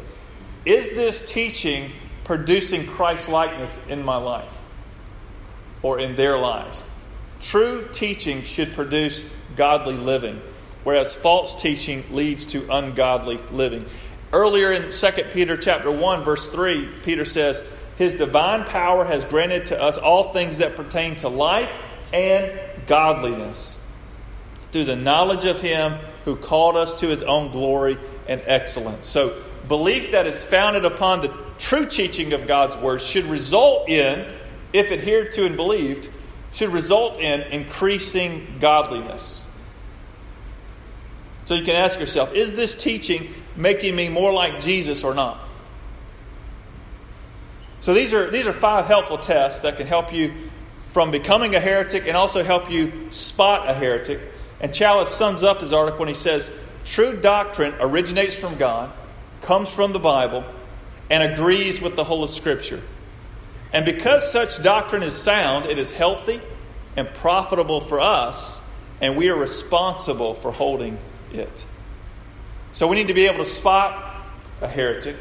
Is 0.65 0.91
this 0.91 1.29
teaching 1.29 1.91
producing 2.23 2.85
Christ 2.85 3.29
likeness 3.29 3.85
in 3.87 4.03
my 4.03 4.17
life 4.17 4.63
or 5.81 5.99
in 5.99 6.15
their 6.15 6.37
lives? 6.37 6.83
True 7.39 7.87
teaching 7.91 8.43
should 8.43 8.73
produce 8.73 9.29
godly 9.55 9.95
living 9.95 10.41
whereas 10.87 11.13
false 11.13 11.53
teaching 11.53 12.01
leads 12.11 12.45
to 12.45 12.65
ungodly 12.73 13.37
living. 13.51 13.83
Earlier 14.31 14.71
in 14.71 14.89
2 14.89 15.11
Peter 15.33 15.57
chapter 15.57 15.91
1 15.91 16.23
verse 16.23 16.47
3, 16.47 16.87
Peter 17.03 17.25
says, 17.25 17.61
"His 17.97 18.13
divine 18.13 18.63
power 18.63 19.03
has 19.03 19.25
granted 19.25 19.65
to 19.65 19.83
us 19.83 19.97
all 19.97 20.31
things 20.31 20.59
that 20.59 20.77
pertain 20.77 21.17
to 21.17 21.27
life 21.27 21.77
and 22.13 22.49
godliness 22.87 23.81
through 24.71 24.85
the 24.85 24.95
knowledge 24.95 25.43
of 25.43 25.59
him 25.59 25.97
who 26.23 26.37
called 26.37 26.77
us 26.77 27.01
to 27.01 27.09
his 27.09 27.21
own 27.21 27.51
glory 27.51 27.97
and 28.25 28.39
excellence." 28.45 29.07
So, 29.07 29.33
belief 29.67 30.11
that 30.11 30.25
is 30.25 30.41
founded 30.41 30.85
upon 30.85 31.19
the 31.19 31.31
true 31.59 31.85
teaching 31.85 32.31
of 32.31 32.47
God's 32.47 32.77
word 32.77 33.01
should 33.01 33.25
result 33.25 33.89
in 33.89 34.25
if 34.73 34.91
adhered 34.91 35.31
to 35.33 35.45
and 35.45 35.55
believed 35.55 36.09
should 36.51 36.69
result 36.69 37.19
in 37.19 37.41
increasing 37.51 38.57
godliness. 38.59 39.47
So 41.45 41.55
you 41.55 41.63
can 41.63 41.75
ask 41.75 41.99
yourself 41.99 42.33
is 42.33 42.53
this 42.53 42.75
teaching 42.75 43.33
making 43.55 43.95
me 43.95 44.09
more 44.09 44.33
like 44.33 44.59
Jesus 44.59 45.03
or 45.03 45.13
not? 45.13 45.39
So 47.79 47.93
these 47.93 48.13
are, 48.13 48.29
these 48.29 48.47
are 48.47 48.53
five 48.53 48.85
helpful 48.85 49.17
tests 49.17 49.61
that 49.61 49.77
can 49.77 49.87
help 49.87 50.11
you 50.11 50.33
from 50.91 51.11
becoming 51.11 51.55
a 51.55 51.59
heretic 51.59 52.07
and 52.07 52.17
also 52.17 52.43
help 52.43 52.71
you 52.71 53.11
spot 53.11 53.69
a 53.69 53.73
heretic. 53.73 54.19
And 54.59 54.71
Challies 54.71 55.07
sums 55.07 55.43
up 55.43 55.59
his 55.59 55.73
article 55.73 55.99
when 55.99 56.09
he 56.09 56.15
says, 56.15 56.51
True 56.85 57.15
doctrine 57.15 57.75
originates 57.79 58.39
from 58.39 58.57
God, 58.57 58.91
comes 59.41 59.71
from 59.71 59.93
the 59.93 59.99
Bible, 59.99 60.43
and 61.09 61.21
agrees 61.21 61.81
with 61.81 61.95
the 61.95 62.03
whole 62.03 62.23
of 62.23 62.29
Scripture. 62.31 62.81
And 63.73 63.85
because 63.85 64.31
such 64.31 64.61
doctrine 64.63 65.03
is 65.03 65.13
sound, 65.13 65.65
it 65.65 65.77
is 65.77 65.91
healthy 65.91 66.41
and 66.95 67.07
profitable 67.13 67.81
for 67.81 67.99
us, 67.99 68.61
and 69.01 69.17
we 69.17 69.29
are 69.29 69.35
responsible 69.35 70.33
for 70.33 70.51
holding 70.51 70.97
it. 71.33 71.65
So 72.73 72.87
we 72.87 72.95
need 72.95 73.07
to 73.07 73.13
be 73.13 73.27
able 73.27 73.39
to 73.39 73.45
spot 73.45 74.15
a 74.61 74.67
heretic. 74.67 75.15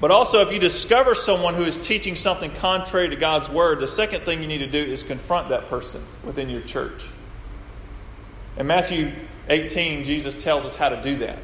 But 0.00 0.10
also, 0.10 0.40
if 0.40 0.50
you 0.50 0.58
discover 0.58 1.14
someone 1.14 1.54
who 1.54 1.64
is 1.64 1.76
teaching 1.76 2.16
something 2.16 2.50
contrary 2.52 3.10
to 3.10 3.16
God's 3.16 3.50
word, 3.50 3.80
the 3.80 3.88
second 3.88 4.22
thing 4.22 4.40
you 4.40 4.48
need 4.48 4.58
to 4.58 4.66
do 4.66 4.78
is 4.78 5.02
confront 5.02 5.50
that 5.50 5.68
person 5.68 6.02
within 6.24 6.48
your 6.48 6.62
church. 6.62 7.06
In 8.56 8.66
Matthew 8.66 9.12
18, 9.48 10.04
Jesus 10.04 10.34
tells 10.34 10.64
us 10.64 10.74
how 10.74 10.88
to 10.88 11.02
do 11.02 11.16
that. 11.16 11.38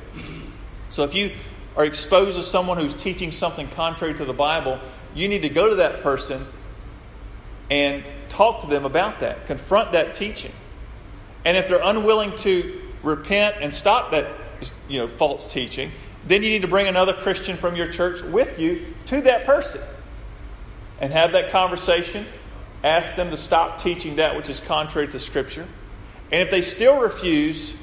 So 0.88 1.04
if 1.04 1.14
you 1.14 1.32
are 1.76 1.84
exposed 1.84 2.38
to 2.38 2.42
someone 2.42 2.78
who's 2.78 2.94
teaching 2.94 3.30
something 3.30 3.68
contrary 3.68 4.14
to 4.14 4.24
the 4.24 4.32
Bible, 4.32 4.80
you 5.16 5.28
need 5.28 5.42
to 5.42 5.48
go 5.48 5.68
to 5.68 5.76
that 5.76 6.02
person 6.02 6.44
and 7.70 8.04
talk 8.28 8.60
to 8.60 8.66
them 8.66 8.84
about 8.84 9.20
that, 9.20 9.46
confront 9.46 9.92
that 9.92 10.14
teaching. 10.14 10.52
And 11.44 11.56
if 11.56 11.68
they're 11.68 11.82
unwilling 11.82 12.36
to 12.36 12.80
repent 13.02 13.56
and 13.60 13.72
stop 13.72 14.10
that 14.10 14.26
you 14.88 14.98
know, 14.98 15.08
false 15.08 15.50
teaching, 15.50 15.90
then 16.26 16.42
you 16.42 16.50
need 16.50 16.62
to 16.62 16.68
bring 16.68 16.88
another 16.88 17.12
Christian 17.12 17.56
from 17.56 17.76
your 17.76 17.86
church 17.86 18.22
with 18.22 18.58
you 18.58 18.84
to 19.06 19.22
that 19.22 19.46
person 19.46 19.80
and 21.00 21.12
have 21.12 21.32
that 21.32 21.50
conversation. 21.50 22.26
Ask 22.82 23.16
them 23.16 23.30
to 23.30 23.36
stop 23.36 23.80
teaching 23.80 24.16
that 24.16 24.36
which 24.36 24.48
is 24.48 24.60
contrary 24.60 25.08
to 25.08 25.18
Scripture. 25.18 25.66
And 26.32 26.42
if 26.42 26.50
they 26.50 26.62
still 26.62 27.00
refuse 27.00 27.74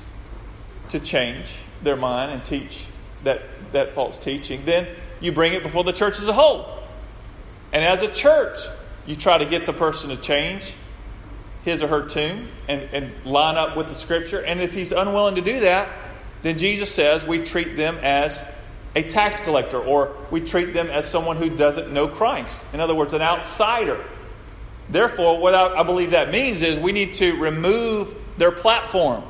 to 0.90 1.00
change 1.00 1.58
their 1.82 1.96
mind 1.96 2.32
and 2.32 2.46
teach 2.46 2.86
that, 3.24 3.42
that 3.72 3.96
false 3.96 4.20
teaching, 4.20 4.66
then 4.66 4.88
you 5.22 5.32
bring 5.32 5.54
it 5.54 5.64
before 5.64 5.84
the 5.84 5.94
church 5.94 6.20
as 6.20 6.28
a 6.28 6.34
whole. 6.34 6.83
And 7.74 7.84
as 7.84 8.04
a 8.04 8.08
church, 8.08 8.60
you 9.06 9.16
try 9.16 9.40
to 9.40 9.46
get 9.46 9.66
the 9.66 9.74
person 9.74 10.12
to 10.12 10.16
change 10.16 10.74
his 11.66 11.82
or 11.82 11.88
her 11.88 12.06
tune 12.06 12.48
and, 12.68 12.82
and 12.94 13.26
line 13.26 13.58
up 13.58 13.76
with 13.76 13.90
the 13.90 13.96
scripture. 13.96 14.40
And 14.40 14.62
if 14.62 14.74
he's 14.74 14.92
unwilling 14.92 15.36
to 15.36 15.42
do 15.42 15.62
that, 15.62 15.90
then 16.44 16.58
Jesus 16.58 16.94
says 16.94 17.26
we 17.26 17.40
treat 17.40 17.76
them 17.76 17.98
as 18.02 18.44
a 18.96 19.04
tax 19.04 19.40
collector 19.40 19.80
or 19.80 20.16
we 20.30 20.42
treat 20.42 20.74
them 20.74 20.90
as 20.90 21.10
someone 21.10 21.38
who 21.38 21.50
doesn't 21.50 21.92
know 21.92 22.08
Christ. 22.08 22.66
In 22.74 22.80
other 22.80 22.94
words, 22.94 23.14
an 23.14 23.22
outsider. 23.22 24.04
Therefore, 24.90 25.40
what 25.40 25.56
I, 25.56 25.80
I 25.80 25.84
believe 25.84 26.12
that 26.12 26.32
means 26.32 26.62
is 26.62 26.78
we 26.78 26.92
need 26.92 27.16
to 27.16 27.40
remove 27.42 28.14
their 28.38 28.52
platform. 28.52 29.24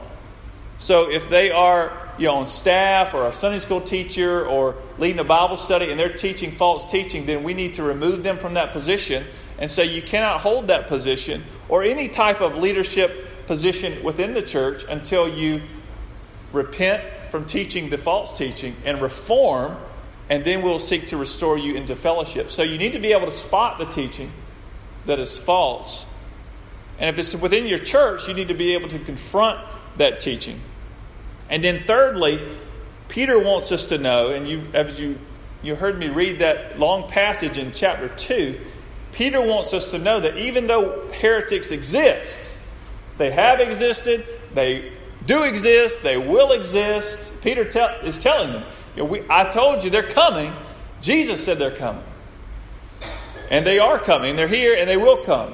So 0.84 1.10
if 1.10 1.30
they 1.30 1.50
are 1.50 1.98
you 2.18 2.26
know, 2.26 2.36
on 2.36 2.46
staff 2.46 3.14
or 3.14 3.30
a 3.30 3.34
Sunday 3.34 3.60
school 3.60 3.80
teacher 3.80 4.46
or 4.46 4.76
leading 4.98 5.18
a 5.18 5.24
Bible 5.24 5.56
study 5.56 5.90
and 5.90 5.98
they're 5.98 6.12
teaching 6.12 6.52
false 6.52 6.84
teaching, 6.84 7.26
then 7.26 7.44
we 7.44 7.54
need 7.54 7.76
to 7.76 7.84
remove 7.84 8.22
them 8.22 8.38
from 8.38 8.56
that 8.56 8.74
position 8.74 9.24
and 9.58 9.72
say 9.72 9.86
you 9.86 10.02
cannot 10.02 10.42
hold 10.42 10.68
that 10.68 10.90
position 10.90 11.42
or 11.70 11.84
any 11.84 12.10
type 12.10 12.42
of 12.42 12.58
leadership 12.58 13.48
position 13.48 14.04
within 14.04 14.34
the 14.34 14.42
church 14.42 14.84
until 14.90 15.34
you 15.34 15.62
repent 16.52 17.02
from 17.32 17.46
teaching 17.46 17.90
the 17.90 17.98
false 17.98 18.38
teaching 18.38 18.76
and 18.84 19.02
reform, 19.02 19.78
and 20.30 20.44
then 20.44 20.64
we'll 20.64 20.80
seek 20.80 21.08
to 21.08 21.16
restore 21.16 21.58
you 21.58 21.76
into 21.76 21.96
fellowship. 21.96 22.52
So 22.52 22.62
you 22.62 22.78
need 22.78 22.92
to 22.92 23.00
be 23.00 23.14
able 23.14 23.28
to 23.28 23.32
spot 23.32 23.78
the 23.78 23.86
teaching 23.86 24.30
that 25.06 25.18
is 25.18 25.38
false. 25.38 26.06
And 27.00 27.10
if 27.10 27.18
it's 27.18 27.42
within 27.42 27.68
your 27.68 27.80
church, 27.80 28.28
you 28.28 28.34
need 28.34 28.50
to 28.50 28.54
be 28.54 28.74
able 28.74 28.90
to 28.90 29.00
confront 29.00 29.66
that 29.96 30.20
teaching. 30.20 30.60
And 31.54 31.64
then, 31.64 31.84
thirdly, 31.84 32.42
Peter 33.10 33.38
wants 33.38 33.72
us 33.72 33.86
to 33.86 34.00
know, 34.00 34.32
and 34.32 34.50
you, 34.50 34.64
as 34.74 35.00
you, 35.00 35.20
you 35.62 35.76
heard 35.76 36.00
me 36.00 36.10
read 36.10 36.40
that 36.40 36.80
long 36.80 37.08
passage 37.08 37.60
in 37.60 37.74
chapter 37.74 38.08
2, 38.08 38.60
Peter 39.12 39.40
wants 39.40 39.72
us 39.72 39.92
to 39.92 40.00
know 40.00 40.20
that 40.20 40.36
even 40.36 40.66
though 40.66 41.12
heretics 41.12 41.70
exist, 41.70 42.56
they 43.20 43.30
have 43.30 43.60
existed, 43.60 44.26
they 44.56 44.94
do 45.28 45.44
exist, 45.44 46.02
they 46.02 46.18
will 46.18 46.54
exist. 46.54 47.40
Peter 47.44 47.66
tell, 47.66 48.00
is 48.00 48.18
telling 48.18 48.52
them, 48.52 48.64
you 48.96 49.04
know, 49.04 49.10
we, 49.10 49.24
I 49.30 49.48
told 49.48 49.84
you 49.84 49.92
they're 49.92 50.02
coming. 50.02 50.52
Jesus 51.02 51.46
said 51.46 51.60
they're 51.60 51.70
coming. 51.70 52.04
And 53.52 53.64
they 53.64 53.78
are 53.78 54.00
coming. 54.00 54.36
They're 54.36 54.48
here 54.48 54.76
and 54.76 54.90
they 54.90 54.98
will 54.98 55.24
come. 55.24 55.54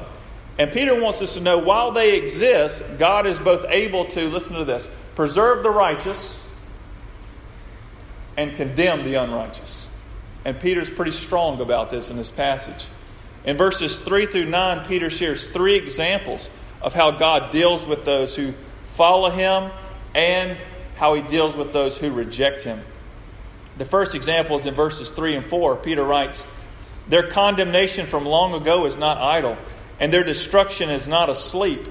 And 0.57 0.71
Peter 0.71 0.97
wants 0.97 1.21
us 1.21 1.33
to 1.33 1.41
know 1.41 1.57
while 1.57 1.91
they 1.91 2.15
exist, 2.15 2.85
God 2.97 3.27
is 3.27 3.37
both 3.37 3.65
able 3.67 4.05
to, 4.05 4.29
listen 4.29 4.55
to 4.55 4.63
this, 4.63 4.89
preserve 5.19 5.63
the 5.63 5.69
righteous 5.69 6.41
and 8.37 8.55
condemn 8.55 9.03
the 9.03 9.15
unrighteous. 9.15 9.89
And 10.45 10.57
Peter's 10.57 10.89
pretty 10.89 11.11
strong 11.11 11.59
about 11.59 11.91
this 11.91 12.09
in 12.09 12.15
this 12.15 12.31
passage. 12.31 12.87
In 13.43 13.57
verses 13.57 13.99
3 13.99 14.27
through 14.27 14.45
9, 14.45 14.85
Peter 14.85 15.09
shares 15.09 15.45
three 15.45 15.75
examples 15.75 16.49
of 16.81 16.93
how 16.93 17.11
God 17.11 17.51
deals 17.51 17.85
with 17.85 18.05
those 18.05 18.33
who 18.33 18.53
follow 18.93 19.29
him 19.29 19.71
and 20.15 20.57
how 20.95 21.15
he 21.15 21.21
deals 21.21 21.53
with 21.53 21.73
those 21.73 21.97
who 21.97 22.11
reject 22.13 22.63
him. 22.63 22.81
The 23.77 23.83
first 23.83 24.15
example 24.15 24.55
is 24.55 24.67
in 24.67 24.73
verses 24.73 25.11
3 25.11 25.35
and 25.35 25.45
4. 25.45 25.75
Peter 25.75 26.05
writes, 26.05 26.47
Their 27.09 27.29
condemnation 27.29 28.07
from 28.07 28.25
long 28.25 28.53
ago 28.53 28.85
is 28.85 28.95
not 28.95 29.17
idle, 29.17 29.57
and 29.99 30.13
their 30.13 30.23
destruction 30.23 30.89
is 30.89 31.09
not 31.09 31.29
asleep. 31.29 31.85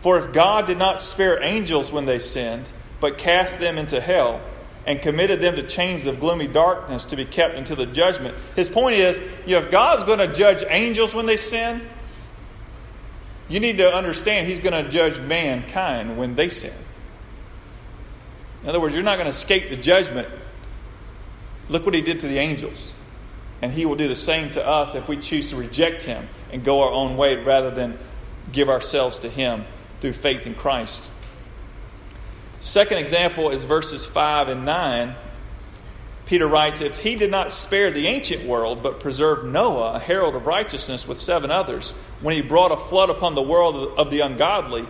For 0.00 0.18
if 0.18 0.32
God 0.32 0.66
did 0.66 0.78
not 0.78 1.00
spare 1.00 1.42
angels 1.42 1.92
when 1.92 2.06
they 2.06 2.18
sinned, 2.18 2.66
but 3.00 3.18
cast 3.18 3.58
them 3.60 3.78
into 3.78 4.00
hell, 4.00 4.40
and 4.86 5.02
committed 5.02 5.40
them 5.40 5.56
to 5.56 5.62
chains 5.62 6.06
of 6.06 6.20
gloomy 6.20 6.46
darkness 6.46 7.04
to 7.06 7.16
be 7.16 7.24
kept 7.24 7.54
until 7.56 7.76
the 7.76 7.86
judgment. 7.86 8.36
His 8.56 8.68
point 8.68 8.96
is, 8.96 9.20
you 9.44 9.52
know, 9.52 9.58
if 9.58 9.70
God's 9.70 10.04
going 10.04 10.18
to 10.20 10.32
judge 10.32 10.64
angels 10.68 11.14
when 11.14 11.26
they 11.26 11.36
sin, 11.36 11.82
you 13.48 13.60
need 13.60 13.78
to 13.78 13.92
understand 13.92 14.46
He's 14.46 14.60
going 14.60 14.84
to 14.84 14.90
judge 14.90 15.20
mankind 15.20 16.16
when 16.16 16.36
they 16.36 16.48
sin. 16.48 16.72
In 18.62 18.68
other 18.68 18.80
words, 18.80 18.94
you're 18.94 19.04
not 19.04 19.16
going 19.16 19.26
to 19.26 19.30
escape 19.30 19.68
the 19.68 19.76
judgment. 19.76 20.28
Look 21.68 21.84
what 21.84 21.94
He 21.94 22.02
did 22.02 22.20
to 22.20 22.28
the 22.28 22.38
angels. 22.38 22.94
And 23.60 23.72
He 23.72 23.84
will 23.84 23.96
do 23.96 24.08
the 24.08 24.14
same 24.14 24.50
to 24.52 24.66
us 24.66 24.94
if 24.94 25.08
we 25.08 25.16
choose 25.16 25.50
to 25.50 25.56
reject 25.56 26.02
Him 26.02 26.28
and 26.52 26.64
go 26.64 26.82
our 26.82 26.90
own 26.90 27.16
way 27.16 27.36
rather 27.36 27.70
than 27.70 27.98
give 28.52 28.68
ourselves 28.68 29.18
to 29.20 29.28
Him 29.28 29.64
through 30.00 30.12
faith 30.12 30.46
in 30.46 30.54
Christ. 30.54 31.10
Second 32.60 32.98
example 32.98 33.50
is 33.50 33.64
verses 33.64 34.06
5 34.06 34.48
and 34.48 34.64
9. 34.64 35.14
Peter 36.26 36.46
writes, 36.46 36.80
If 36.80 36.98
he 36.98 37.16
did 37.16 37.30
not 37.30 37.52
spare 37.52 37.90
the 37.90 38.06
ancient 38.06 38.44
world, 38.44 38.82
but 38.82 39.00
preserved 39.00 39.46
Noah, 39.46 39.94
a 39.94 39.98
herald 39.98 40.34
of 40.34 40.46
righteousness, 40.46 41.08
with 41.08 41.18
seven 41.18 41.50
others, 41.50 41.92
when 42.20 42.34
he 42.34 42.42
brought 42.42 42.72
a 42.72 42.76
flood 42.76 43.10
upon 43.10 43.34
the 43.34 43.42
world 43.42 43.98
of 43.98 44.10
the 44.10 44.20
ungodly, 44.20 44.86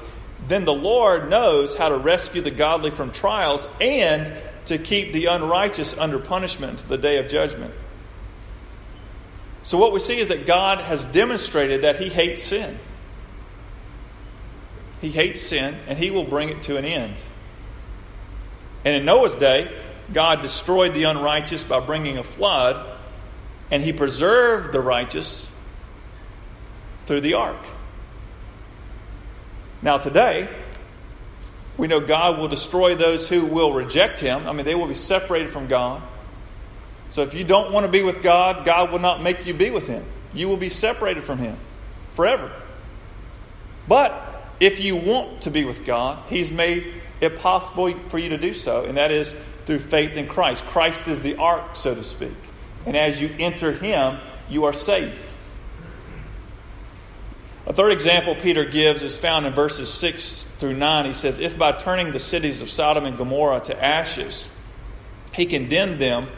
then 0.48 0.64
the 0.64 0.74
Lord 0.74 1.30
knows 1.30 1.76
how 1.76 1.90
to 1.90 1.96
rescue 1.96 2.42
the 2.42 2.50
godly 2.50 2.90
from 2.90 3.12
trials 3.12 3.68
and 3.80 4.32
to 4.66 4.78
keep 4.78 5.12
the 5.12 5.26
unrighteous 5.26 5.96
under 5.96 6.18
punishment 6.18 6.78
to 6.78 6.88
the 6.88 6.98
day 6.98 7.18
of 7.18 7.28
judgment. 7.28 7.72
So, 9.62 9.78
what 9.78 9.92
we 9.92 10.00
see 10.00 10.18
is 10.18 10.28
that 10.28 10.46
God 10.46 10.80
has 10.80 11.04
demonstrated 11.04 11.82
that 11.82 12.00
he 12.00 12.08
hates 12.08 12.42
sin. 12.42 12.78
He 15.00 15.11
hates 15.11 15.40
sin, 15.42 15.76
and 15.87 15.98
he 15.98 16.11
will 16.11 16.24
bring 16.24 16.48
it 16.48 16.62
to 16.64 16.76
an 16.76 16.84
end. 16.84 17.16
And 18.84 18.94
in 18.94 19.04
Noah's 19.04 19.34
day, 19.34 19.70
God 20.12 20.40
destroyed 20.40 20.94
the 20.94 21.04
unrighteous 21.04 21.64
by 21.64 21.80
bringing 21.80 22.18
a 22.18 22.22
flood, 22.22 22.84
and 23.70 23.82
he 23.82 23.92
preserved 23.92 24.72
the 24.72 24.80
righteous 24.80 25.50
through 27.06 27.20
the 27.20 27.34
ark. 27.34 27.58
Now, 29.82 29.98
today, 29.98 30.48
we 31.76 31.87
know 31.87 32.00
God 32.00 32.38
will 32.38 32.48
destroy 32.48 32.96
those 32.96 33.28
who 33.28 33.46
will 33.46 33.72
reject 33.72 34.18
him. 34.18 34.46
I 34.48 34.52
mean, 34.52 34.64
they 34.64 34.74
will 34.74 34.88
be 34.88 34.94
separated 34.94 35.50
from 35.50 35.68
God. 35.68 36.02
So 37.11 37.22
if 37.22 37.34
you 37.34 37.44
don't 37.44 37.72
want 37.72 37.87
to 37.87 37.92
be 37.92 38.02
with 38.02 38.22
God, 38.22 38.66
God 38.66 38.90
will 38.90 38.98
not 38.98 39.22
make 39.22 39.46
you 39.46 39.54
be 39.54 39.70
with 39.70 39.87
him. 39.87 40.04
You 40.34 40.48
will 40.48 40.56
be 40.56 40.68
separated 40.68 41.24
from 41.24 41.38
him 41.38 41.56
forever. 42.12 42.52
But 43.87 44.27
if 44.60 44.80
you 44.80 44.96
want 44.96 45.42
to 45.42 45.50
be 45.50 45.64
with 45.64 45.84
God, 45.84 46.22
he's 46.28 46.50
made 46.50 46.94
it 47.20 47.38
possible 47.38 47.92
for 48.08 48.18
you 48.18 48.30
to 48.30 48.38
do 48.38 48.52
so, 48.52 48.84
and 48.84 48.96
that 48.96 49.10
is 49.10 49.34
through 49.66 49.80
faith 49.80 50.16
in 50.16 50.26
Christ. 50.26 50.64
Christ 50.64 51.08
is 51.08 51.20
the 51.20 51.36
ark, 51.36 51.76
so 51.76 51.94
to 51.94 52.04
speak. 52.04 52.34
And 52.86 52.96
as 52.96 53.20
you 53.20 53.30
enter 53.38 53.72
Him, 53.72 54.18
you 54.48 54.64
are 54.64 54.72
safe. 54.72 55.36
A 57.66 57.72
third 57.74 57.92
example 57.92 58.34
Peter 58.34 58.64
gives 58.64 59.02
is 59.02 59.18
found 59.18 59.44
in 59.44 59.52
verses 59.52 59.92
6 59.92 60.44
through 60.58 60.74
9. 60.74 61.04
He 61.04 61.12
says, 61.12 61.38
If 61.38 61.58
by 61.58 61.72
turning 61.72 62.12
the 62.12 62.18
cities 62.18 62.62
of 62.62 62.70
Sodom 62.70 63.04
and 63.04 63.18
Gomorrah 63.18 63.60
to 63.60 63.84
ashes, 63.84 64.50
he 65.34 65.44
condemned 65.44 66.00
them 66.00 66.28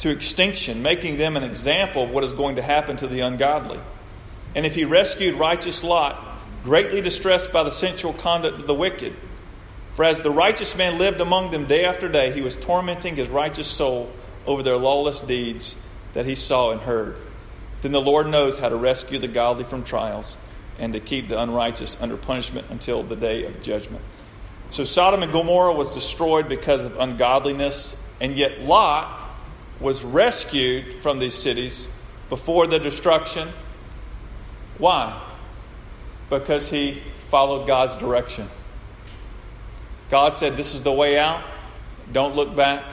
to 0.00 0.10
extinction, 0.10 0.82
making 0.82 1.18
them 1.18 1.36
an 1.36 1.44
example 1.44 2.02
of 2.02 2.10
what 2.10 2.24
is 2.24 2.32
going 2.32 2.56
to 2.56 2.62
happen 2.62 2.96
to 2.96 3.06
the 3.06 3.20
ungodly. 3.20 3.78
And 4.56 4.66
if 4.66 4.74
he 4.74 4.84
rescued 4.84 5.36
righteous 5.36 5.84
Lot, 5.84 6.31
greatly 6.64 7.00
distressed 7.00 7.52
by 7.52 7.62
the 7.62 7.70
sensual 7.70 8.12
conduct 8.12 8.60
of 8.60 8.66
the 8.66 8.74
wicked, 8.74 9.14
for 9.94 10.04
as 10.04 10.20
the 10.20 10.30
righteous 10.30 10.76
man 10.76 10.98
lived 10.98 11.20
among 11.20 11.50
them 11.50 11.66
day 11.66 11.84
after 11.84 12.08
day, 12.08 12.32
he 12.32 12.40
was 12.40 12.56
tormenting 12.56 13.16
his 13.16 13.28
righteous 13.28 13.66
soul 13.66 14.10
over 14.46 14.62
their 14.62 14.76
lawless 14.76 15.20
deeds 15.20 15.78
that 16.14 16.26
he 16.26 16.34
saw 16.34 16.70
and 16.70 16.80
heard. 16.80 17.16
Then 17.82 17.92
the 17.92 18.00
Lord 18.00 18.28
knows 18.28 18.58
how 18.58 18.68
to 18.68 18.76
rescue 18.76 19.18
the 19.18 19.28
godly 19.28 19.64
from 19.64 19.84
trials 19.84 20.36
and 20.78 20.92
to 20.94 21.00
keep 21.00 21.28
the 21.28 21.40
unrighteous 21.40 22.00
under 22.00 22.16
punishment 22.16 22.66
until 22.70 23.02
the 23.02 23.16
day 23.16 23.44
of 23.44 23.60
judgment. 23.60 24.02
So 24.70 24.84
Sodom 24.84 25.22
and 25.22 25.32
Gomorrah 25.32 25.74
was 25.74 25.90
destroyed 25.90 26.48
because 26.48 26.84
of 26.84 26.98
ungodliness, 26.98 27.94
and 28.20 28.34
yet 28.34 28.62
Lot 28.62 29.18
was 29.80 30.02
rescued 30.02 31.02
from 31.02 31.18
these 31.18 31.34
cities 31.34 31.88
before 32.30 32.66
the 32.66 32.78
destruction. 32.78 33.48
Why? 34.78 35.20
Because 36.38 36.70
he 36.70 37.02
followed 37.28 37.66
God's 37.66 37.96
direction. 37.98 38.48
God 40.10 40.38
said, 40.38 40.56
This 40.56 40.74
is 40.74 40.82
the 40.82 40.92
way 40.92 41.18
out. 41.18 41.44
Don't 42.10 42.34
look 42.34 42.56
back. 42.56 42.84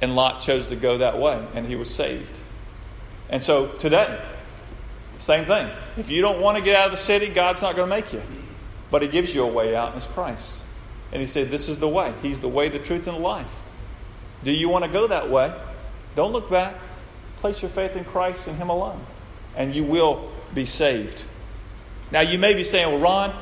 And 0.00 0.16
Lot 0.16 0.40
chose 0.40 0.68
to 0.68 0.76
go 0.76 0.98
that 0.98 1.18
way, 1.18 1.44
and 1.54 1.66
he 1.66 1.76
was 1.76 1.92
saved. 1.92 2.36
And 3.30 3.40
so 3.42 3.68
today, 3.68 4.20
same 5.18 5.44
thing. 5.44 5.70
If 5.96 6.10
you 6.10 6.20
don't 6.20 6.40
want 6.40 6.58
to 6.58 6.62
get 6.62 6.74
out 6.76 6.86
of 6.86 6.90
the 6.92 6.98
city, 6.98 7.28
God's 7.28 7.62
not 7.62 7.76
going 7.76 7.88
to 7.88 7.96
make 7.96 8.12
you. 8.12 8.22
But 8.90 9.02
He 9.02 9.08
gives 9.08 9.32
you 9.32 9.44
a 9.44 9.52
way 9.52 9.76
out, 9.76 9.88
and 9.88 9.96
it's 9.96 10.06
Christ. 10.06 10.64
And 11.12 11.20
He 11.20 11.26
said, 11.26 11.50
This 11.50 11.68
is 11.68 11.78
the 11.78 11.88
way. 11.88 12.14
He's 12.22 12.40
the 12.40 12.48
way, 12.48 12.68
the 12.68 12.78
truth, 12.78 13.06
and 13.06 13.16
the 13.16 13.20
life. 13.20 13.62
Do 14.42 14.50
you 14.50 14.68
want 14.68 14.84
to 14.84 14.90
go 14.90 15.06
that 15.06 15.30
way? 15.30 15.54
Don't 16.16 16.32
look 16.32 16.50
back. 16.50 16.74
Place 17.36 17.62
your 17.62 17.70
faith 17.70 17.94
in 17.94 18.04
Christ 18.04 18.48
and 18.48 18.56
Him 18.56 18.70
alone, 18.70 19.04
and 19.56 19.72
you 19.72 19.84
will 19.84 20.30
be 20.54 20.66
saved. 20.66 21.24
Now, 22.10 22.20
you 22.20 22.38
may 22.38 22.54
be 22.54 22.64
saying, 22.64 22.88
Well, 22.90 23.00
Ron, 23.00 23.34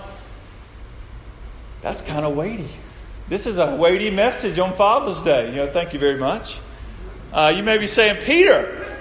that's 1.83 2.01
kind 2.01 2.25
of 2.25 2.35
weighty. 2.35 2.69
This 3.29 3.47
is 3.47 3.59
a 3.59 3.75
weighty 3.77 4.11
message 4.11 4.59
on 4.59 4.73
Father's 4.73 5.23
Day. 5.23 5.51
You 5.51 5.57
know, 5.57 5.73
thank 5.73 5.93
you 5.93 5.99
very 5.99 6.19
much. 6.19 6.61
Uh, 7.33 7.53
you 7.57 7.63
may 7.63 7.79
be 7.79 7.87
saying, 7.87 8.23
Peter, 8.25 8.97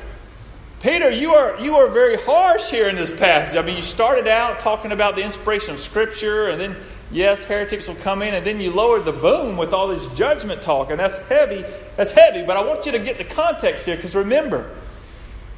Peter, 0.81 1.09
you 1.09 1.33
are 1.33 1.59
you 1.59 1.75
are 1.75 1.87
very 1.87 2.15
harsh 2.15 2.69
here 2.69 2.89
in 2.89 2.95
this 2.95 3.11
passage. 3.11 3.57
I 3.57 3.65
mean, 3.65 3.75
you 3.75 3.81
started 3.81 4.27
out 4.27 4.59
talking 4.59 4.91
about 4.91 5.15
the 5.15 5.23
inspiration 5.23 5.73
of 5.73 5.79
Scripture, 5.79 6.49
and 6.49 6.59
then 6.59 6.75
yes, 7.11 7.43
heretics 7.43 7.87
will 7.87 7.95
come 7.95 8.21
in, 8.21 8.33
and 8.33 8.45
then 8.45 8.59
you 8.59 8.71
lowered 8.71 9.05
the 9.05 9.11
boom 9.11 9.57
with 9.57 9.73
all 9.73 9.87
this 9.87 10.07
judgment 10.15 10.61
talk, 10.61 10.89
and 10.89 10.99
that's 10.99 11.17
heavy. 11.27 11.63
That's 11.95 12.11
heavy. 12.11 12.45
But 12.45 12.57
I 12.57 12.63
want 12.63 12.85
you 12.85 12.91
to 12.91 12.99
get 12.99 13.17
the 13.17 13.23
context 13.23 13.85
here, 13.85 13.95
because 13.95 14.15
remember, 14.15 14.69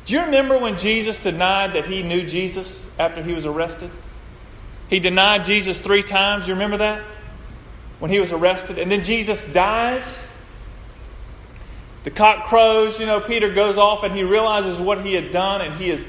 do 0.07 0.15
you 0.15 0.21
remember 0.23 0.57
when 0.57 0.79
Jesus 0.79 1.17
denied 1.17 1.73
that 1.73 1.85
he 1.85 2.01
knew 2.01 2.23
Jesus 2.23 2.89
after 2.97 3.21
he 3.21 3.33
was 3.33 3.45
arrested? 3.45 3.91
He 4.89 4.99
denied 4.99 5.43
Jesus 5.43 5.79
three 5.79 6.01
times. 6.01 6.47
You 6.47 6.55
remember 6.55 6.77
that? 6.77 7.03
when 7.99 8.11
he 8.11 8.19
was 8.19 8.31
arrested. 8.31 8.77
And 8.77 8.91
then 8.91 9.03
Jesus 9.03 9.51
dies. 9.53 10.25
The 12.03 12.11
cock 12.11 12.45
crows, 12.45 12.99
you 12.99 13.05
know, 13.05 13.19
Peter 13.19 13.51
goes 13.53 13.77
off 13.77 14.03
and 14.03 14.13
he 14.13 14.23
realizes 14.23 14.79
what 14.79 15.03
he 15.03 15.13
had 15.13 15.31
done 15.31 15.61
and 15.61 15.73
he 15.75 15.89
is 15.89 16.07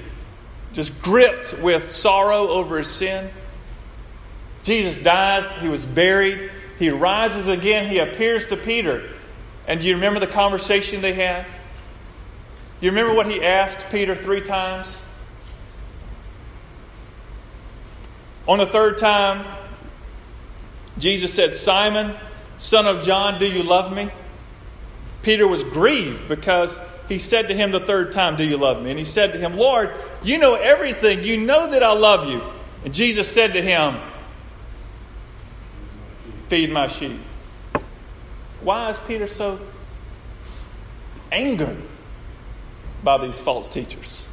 just 0.73 1.01
gripped 1.03 1.59
with 1.59 1.91
sorrow 1.91 2.49
over 2.49 2.79
his 2.79 2.89
sin. 2.89 3.31
Jesus 4.63 5.03
dies, 5.03 5.51
he 5.53 5.69
was 5.69 5.85
buried, 5.85 6.51
he 6.79 6.91
rises 6.91 7.49
again, 7.49 7.89
he 7.89 7.99
appears 7.99 8.47
to 8.47 8.57
Peter. 8.57 9.09
And 9.67 9.81
do 9.81 9.87
you 9.87 9.95
remember 9.95 10.21
the 10.21 10.27
conversation 10.27 11.01
they 11.01 11.15
had? 11.15 11.47
Do 12.81 12.87
you 12.87 12.93
remember 12.93 13.15
what 13.15 13.27
he 13.27 13.43
asked 13.43 13.91
Peter 13.91 14.15
three 14.15 14.41
times? 14.41 15.03
On 18.47 18.59
the 18.59 18.67
third 18.67 18.99
time, 18.99 19.45
Jesus 20.99 21.35
said, 21.35 21.55
Simon, 21.55 22.15
son 22.57 22.87
of 22.87 23.03
John, 23.03 23.39
do 23.39 23.47
you 23.47 23.63
love 23.63 23.93
me? 23.93 24.11
Peter 25.23 25.47
was 25.47 25.65
grieved 25.65 26.29
because 26.29 26.81
he 27.09 27.19
said 27.19 27.49
to 27.49 27.55
him 27.55 27.73
the 27.73 27.81
third 27.81 28.13
time, 28.13 28.37
Do 28.37 28.45
you 28.45 28.57
love 28.57 28.83
me? 28.83 28.91
And 28.91 28.99
he 28.99 29.05
said 29.05 29.33
to 29.33 29.39
him, 29.39 29.57
Lord, 29.57 29.93
you 30.23 30.39
know 30.39 30.55
everything. 30.55 31.25
You 31.25 31.39
know 31.39 31.71
that 31.71 31.83
I 31.83 31.93
love 31.93 32.29
you. 32.29 32.43
And 32.85 32.95
Jesus 32.95 33.29
said 33.29 33.55
to 33.55 33.63
him, 33.63 33.99
Feed 36.47 36.71
my 36.71 36.87
sheep. 36.87 37.19
Why 38.61 38.91
is 38.91 38.99
Peter 39.01 39.27
so 39.27 39.61
angered 41.33 41.77
by 43.03 43.19
these 43.19 43.41
false 43.41 43.69
teachers? 43.69 44.27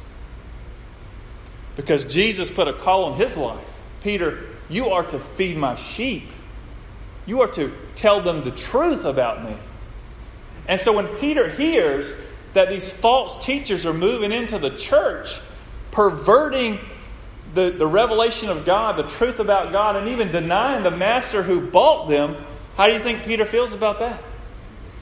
Because 1.76 2.04
Jesus 2.04 2.50
put 2.50 2.68
a 2.68 2.72
call 2.72 3.04
on 3.04 3.18
his 3.18 3.36
life. 3.36 3.82
Peter, 4.02 4.44
you 4.68 4.88
are 4.88 5.04
to 5.04 5.18
feed 5.18 5.56
my 5.56 5.74
sheep. 5.74 6.30
You 7.26 7.42
are 7.42 7.50
to 7.52 7.72
tell 7.94 8.20
them 8.20 8.42
the 8.44 8.50
truth 8.50 9.04
about 9.04 9.44
me. 9.44 9.56
And 10.68 10.80
so 10.80 10.92
when 10.92 11.06
Peter 11.16 11.48
hears 11.48 12.14
that 12.54 12.70
these 12.70 12.92
false 12.92 13.44
teachers 13.44 13.84
are 13.84 13.94
moving 13.94 14.32
into 14.32 14.58
the 14.58 14.70
church, 14.70 15.40
perverting 15.90 16.78
the, 17.54 17.70
the 17.70 17.86
revelation 17.86 18.48
of 18.48 18.64
God, 18.64 18.96
the 18.96 19.04
truth 19.04 19.38
about 19.38 19.72
God, 19.72 19.96
and 19.96 20.08
even 20.08 20.30
denying 20.30 20.82
the 20.82 20.90
master 20.90 21.42
who 21.42 21.70
bought 21.70 22.08
them, 22.08 22.36
how 22.76 22.86
do 22.86 22.92
you 22.92 22.98
think 22.98 23.24
Peter 23.24 23.44
feels 23.44 23.72
about 23.72 23.98
that? 24.00 24.22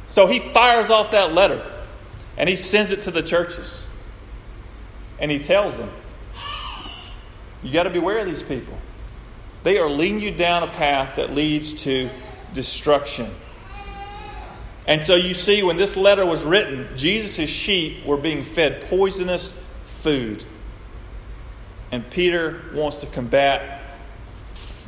So 0.07 0.27
he 0.27 0.39
fires 0.39 0.91
off 0.91 1.13
that 1.13 1.33
letter 1.33 1.71
and 2.37 2.49
he 2.49 2.57
sends 2.57 2.91
it 2.91 3.03
to 3.03 3.11
the 3.11 3.23
churches. 3.23 3.87
And 5.19 5.31
he 5.31 5.39
tells 5.39 5.77
them, 5.79 5.91
You 7.63 7.73
got 7.73 7.85
to 7.85 7.91
beware 7.91 8.19
of 8.19 8.27
these 8.27 8.43
people. 8.43 8.77
They 9.63 9.79
are 9.79 9.89
leading 9.89 10.21
you 10.21 10.33
down 10.33 10.63
a 10.63 10.69
path 10.69 11.17
that 11.17 11.35
leads 11.35 11.73
to 11.85 12.11
destruction. 12.53 13.31
And 14.87 15.03
so 15.03 15.15
you 15.15 15.33
see, 15.33 15.63
when 15.63 15.79
this 15.79 15.97
letter 15.97 16.27
was 16.27 16.45
written, 16.45 16.89
Jesus' 16.97 17.49
sheep 17.49 18.05
were 18.05 18.19
being 18.19 18.43
fed 18.43 18.83
poisonous 18.83 19.59
food. 19.87 20.45
And 21.91 22.09
Peter 22.11 22.61
wants 22.75 22.99
to 22.99 23.07
combat 23.07 23.81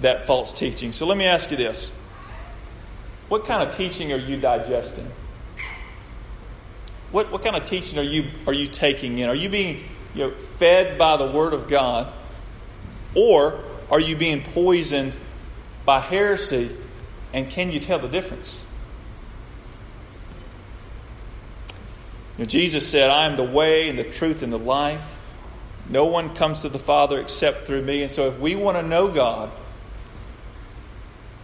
that 0.00 0.26
false 0.26 0.52
teaching. 0.52 0.92
So 0.92 1.06
let 1.06 1.16
me 1.16 1.24
ask 1.24 1.50
you 1.50 1.56
this 1.56 1.96
What 3.28 3.46
kind 3.46 3.66
of 3.66 3.74
teaching 3.74 4.12
are 4.12 4.18
you 4.18 4.36
digesting? 4.36 5.10
What, 7.12 7.30
what 7.30 7.42
kind 7.42 7.56
of 7.56 7.64
teaching 7.64 7.98
are 7.98 8.02
you, 8.02 8.30
are 8.46 8.52
you 8.52 8.66
taking 8.66 9.18
in? 9.18 9.28
Are 9.28 9.34
you 9.34 9.48
being 9.48 9.84
you 10.14 10.28
know, 10.28 10.30
fed 10.32 10.98
by 10.98 11.16
the 11.16 11.26
Word 11.26 11.54
of 11.54 11.68
God? 11.68 12.12
Or 13.14 13.62
are 13.90 14.00
you 14.00 14.16
being 14.16 14.42
poisoned 14.42 15.16
by 15.84 16.00
heresy? 16.00 16.76
And 17.32 17.50
can 17.50 17.70
you 17.70 17.80
tell 17.80 17.98
the 17.98 18.08
difference? 18.08 18.66
Jesus 22.44 22.86
said, 22.86 23.08
I 23.08 23.26
am 23.26 23.36
the 23.36 23.44
way 23.44 23.88
and 23.88 23.98
the 23.98 24.04
truth 24.04 24.42
and 24.42 24.52
the 24.52 24.58
life. 24.58 25.18
No 25.88 26.06
one 26.06 26.34
comes 26.34 26.62
to 26.62 26.68
the 26.68 26.78
Father 26.78 27.18
except 27.20 27.66
through 27.66 27.82
me. 27.82 28.02
And 28.02 28.10
so, 28.10 28.28
if 28.28 28.38
we 28.38 28.54
want 28.54 28.76
to 28.76 28.82
know 28.82 29.08
God, 29.08 29.50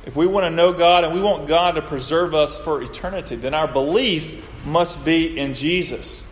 if 0.05 0.17
we 0.17 0.27
want 0.27 0.45
to 0.45 0.51
know 0.51 0.73
God 0.73 1.05
and 1.05 1.15
we 1.15 1.23
want 1.23 1.47
God 1.47 1.77
to 1.77 1.83
preserve 1.83 2.35
us 2.35 2.59
for 2.59 2.83
eternity, 2.83 3.37
then 3.37 3.55
our 3.55 3.69
belief 3.69 4.45
must 4.65 5.05
be 5.05 5.39
in 5.39 5.55
Jesus. 5.55 6.25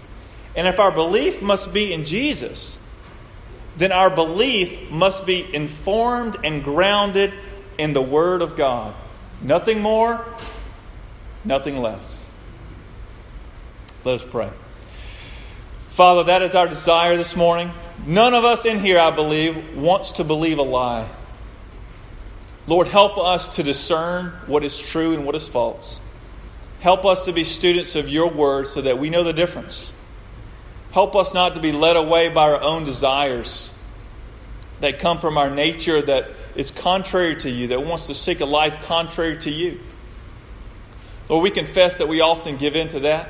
And 0.56 0.66
if 0.66 0.78
our 0.78 0.90
belief 0.90 1.42
must 1.42 1.72
be 1.72 1.92
in 1.92 2.04
Jesus, 2.04 2.78
then 3.76 3.92
our 3.92 4.10
belief 4.10 4.90
must 4.90 5.26
be 5.26 5.54
informed 5.54 6.36
and 6.44 6.62
grounded 6.62 7.32
in 7.78 7.92
the 7.92 8.02
Word 8.02 8.42
of 8.42 8.56
God. 8.56 8.94
Nothing 9.42 9.80
more, 9.80 10.24
nothing 11.44 11.78
less. 11.78 12.24
Let 14.04 14.16
us 14.16 14.24
pray. 14.24 14.50
Father, 15.90 16.24
that 16.24 16.42
is 16.42 16.54
our 16.54 16.68
desire 16.68 17.16
this 17.16 17.36
morning. 17.36 17.70
None 18.06 18.34
of 18.34 18.44
us 18.44 18.64
in 18.64 18.78
here, 18.78 18.98
I 18.98 19.10
believe, 19.10 19.76
wants 19.76 20.12
to 20.12 20.24
believe 20.24 20.58
a 20.58 20.62
lie. 20.62 21.08
Lord, 22.66 22.86
help 22.86 23.18
us 23.18 23.56
to 23.56 23.62
discern 23.62 24.32
what 24.46 24.64
is 24.64 24.78
true 24.78 25.14
and 25.14 25.26
what 25.26 25.34
is 25.34 25.48
false. 25.48 26.00
Help 26.80 27.04
us 27.04 27.26
to 27.26 27.32
be 27.32 27.44
students 27.44 27.94
of 27.94 28.08
your 28.08 28.30
word 28.30 28.66
so 28.66 28.82
that 28.82 28.98
we 28.98 29.10
know 29.10 29.22
the 29.22 29.32
difference. 29.32 29.92
Help 30.92 31.14
us 31.14 31.34
not 31.34 31.54
to 31.54 31.60
be 31.60 31.72
led 31.72 31.96
away 31.96 32.28
by 32.28 32.50
our 32.50 32.60
own 32.60 32.84
desires 32.84 33.72
that 34.80 34.98
come 34.98 35.18
from 35.18 35.38
our 35.38 35.50
nature 35.50 36.00
that 36.02 36.30
is 36.56 36.70
contrary 36.70 37.36
to 37.36 37.50
you, 37.50 37.68
that 37.68 37.84
wants 37.84 38.06
to 38.06 38.14
seek 38.14 38.40
a 38.40 38.46
life 38.46 38.84
contrary 38.86 39.36
to 39.36 39.50
you. 39.50 39.80
Lord, 41.28 41.44
we 41.44 41.50
confess 41.50 41.98
that 41.98 42.08
we 42.08 42.20
often 42.22 42.56
give 42.56 42.74
in 42.74 42.88
to 42.88 43.00
that. 43.00 43.28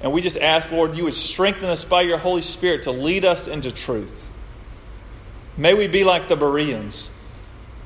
And 0.00 0.12
we 0.12 0.20
just 0.20 0.36
ask, 0.36 0.70
Lord, 0.70 0.96
you 0.96 1.04
would 1.04 1.14
strengthen 1.14 1.68
us 1.68 1.84
by 1.84 2.02
your 2.02 2.18
Holy 2.18 2.42
Spirit 2.42 2.84
to 2.84 2.92
lead 2.92 3.24
us 3.24 3.48
into 3.48 3.72
truth. 3.72 4.26
May 5.56 5.74
we 5.74 5.88
be 5.88 6.04
like 6.04 6.28
the 6.28 6.36
Bereans. 6.36 7.10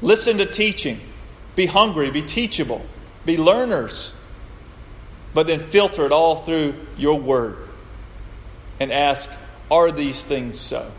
Listen 0.02 0.38
to 0.38 0.46
teaching. 0.46 1.00
Be 1.54 1.66
hungry. 1.66 2.10
Be 2.10 2.22
teachable. 2.22 2.84
Be 3.24 3.38
learners. 3.38 4.18
But 5.34 5.46
then 5.46 5.60
filter 5.60 6.04
it 6.04 6.12
all 6.12 6.36
through 6.36 6.74
your 6.96 7.18
word 7.18 7.56
and 8.78 8.92
ask, 8.92 9.30
are 9.70 9.90
these 9.90 10.24
things 10.24 10.60
so? 10.60 10.90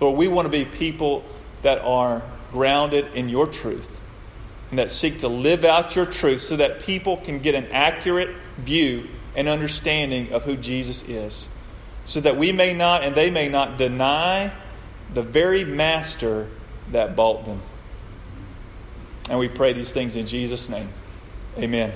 Lord, 0.00 0.16
we 0.16 0.28
want 0.28 0.46
to 0.46 0.50
be 0.50 0.64
people 0.64 1.24
that 1.62 1.78
are 1.80 2.22
grounded 2.50 3.12
in 3.14 3.28
your 3.28 3.46
truth 3.46 4.00
and 4.70 4.78
that 4.78 4.90
seek 4.90 5.20
to 5.20 5.28
live 5.28 5.64
out 5.64 5.94
your 5.94 6.06
truth 6.06 6.42
so 6.42 6.56
that 6.56 6.80
people 6.80 7.18
can 7.18 7.38
get 7.40 7.54
an 7.54 7.66
accurate 7.72 8.34
view 8.58 9.08
and 9.34 9.48
understanding 9.48 10.32
of 10.32 10.44
who 10.44 10.56
Jesus 10.56 11.06
is, 11.08 11.48
so 12.04 12.20
that 12.20 12.36
we 12.36 12.52
may 12.52 12.72
not 12.72 13.02
and 13.04 13.14
they 13.14 13.30
may 13.30 13.48
not 13.48 13.76
deny 13.76 14.50
the 15.12 15.22
very 15.22 15.64
master 15.64 16.48
that 16.90 17.14
bought 17.14 17.44
them. 17.44 17.60
And 19.28 19.38
we 19.38 19.48
pray 19.48 19.72
these 19.72 19.92
things 19.92 20.16
in 20.16 20.26
Jesus' 20.26 20.68
name. 20.68 20.88
Amen. 21.58 21.92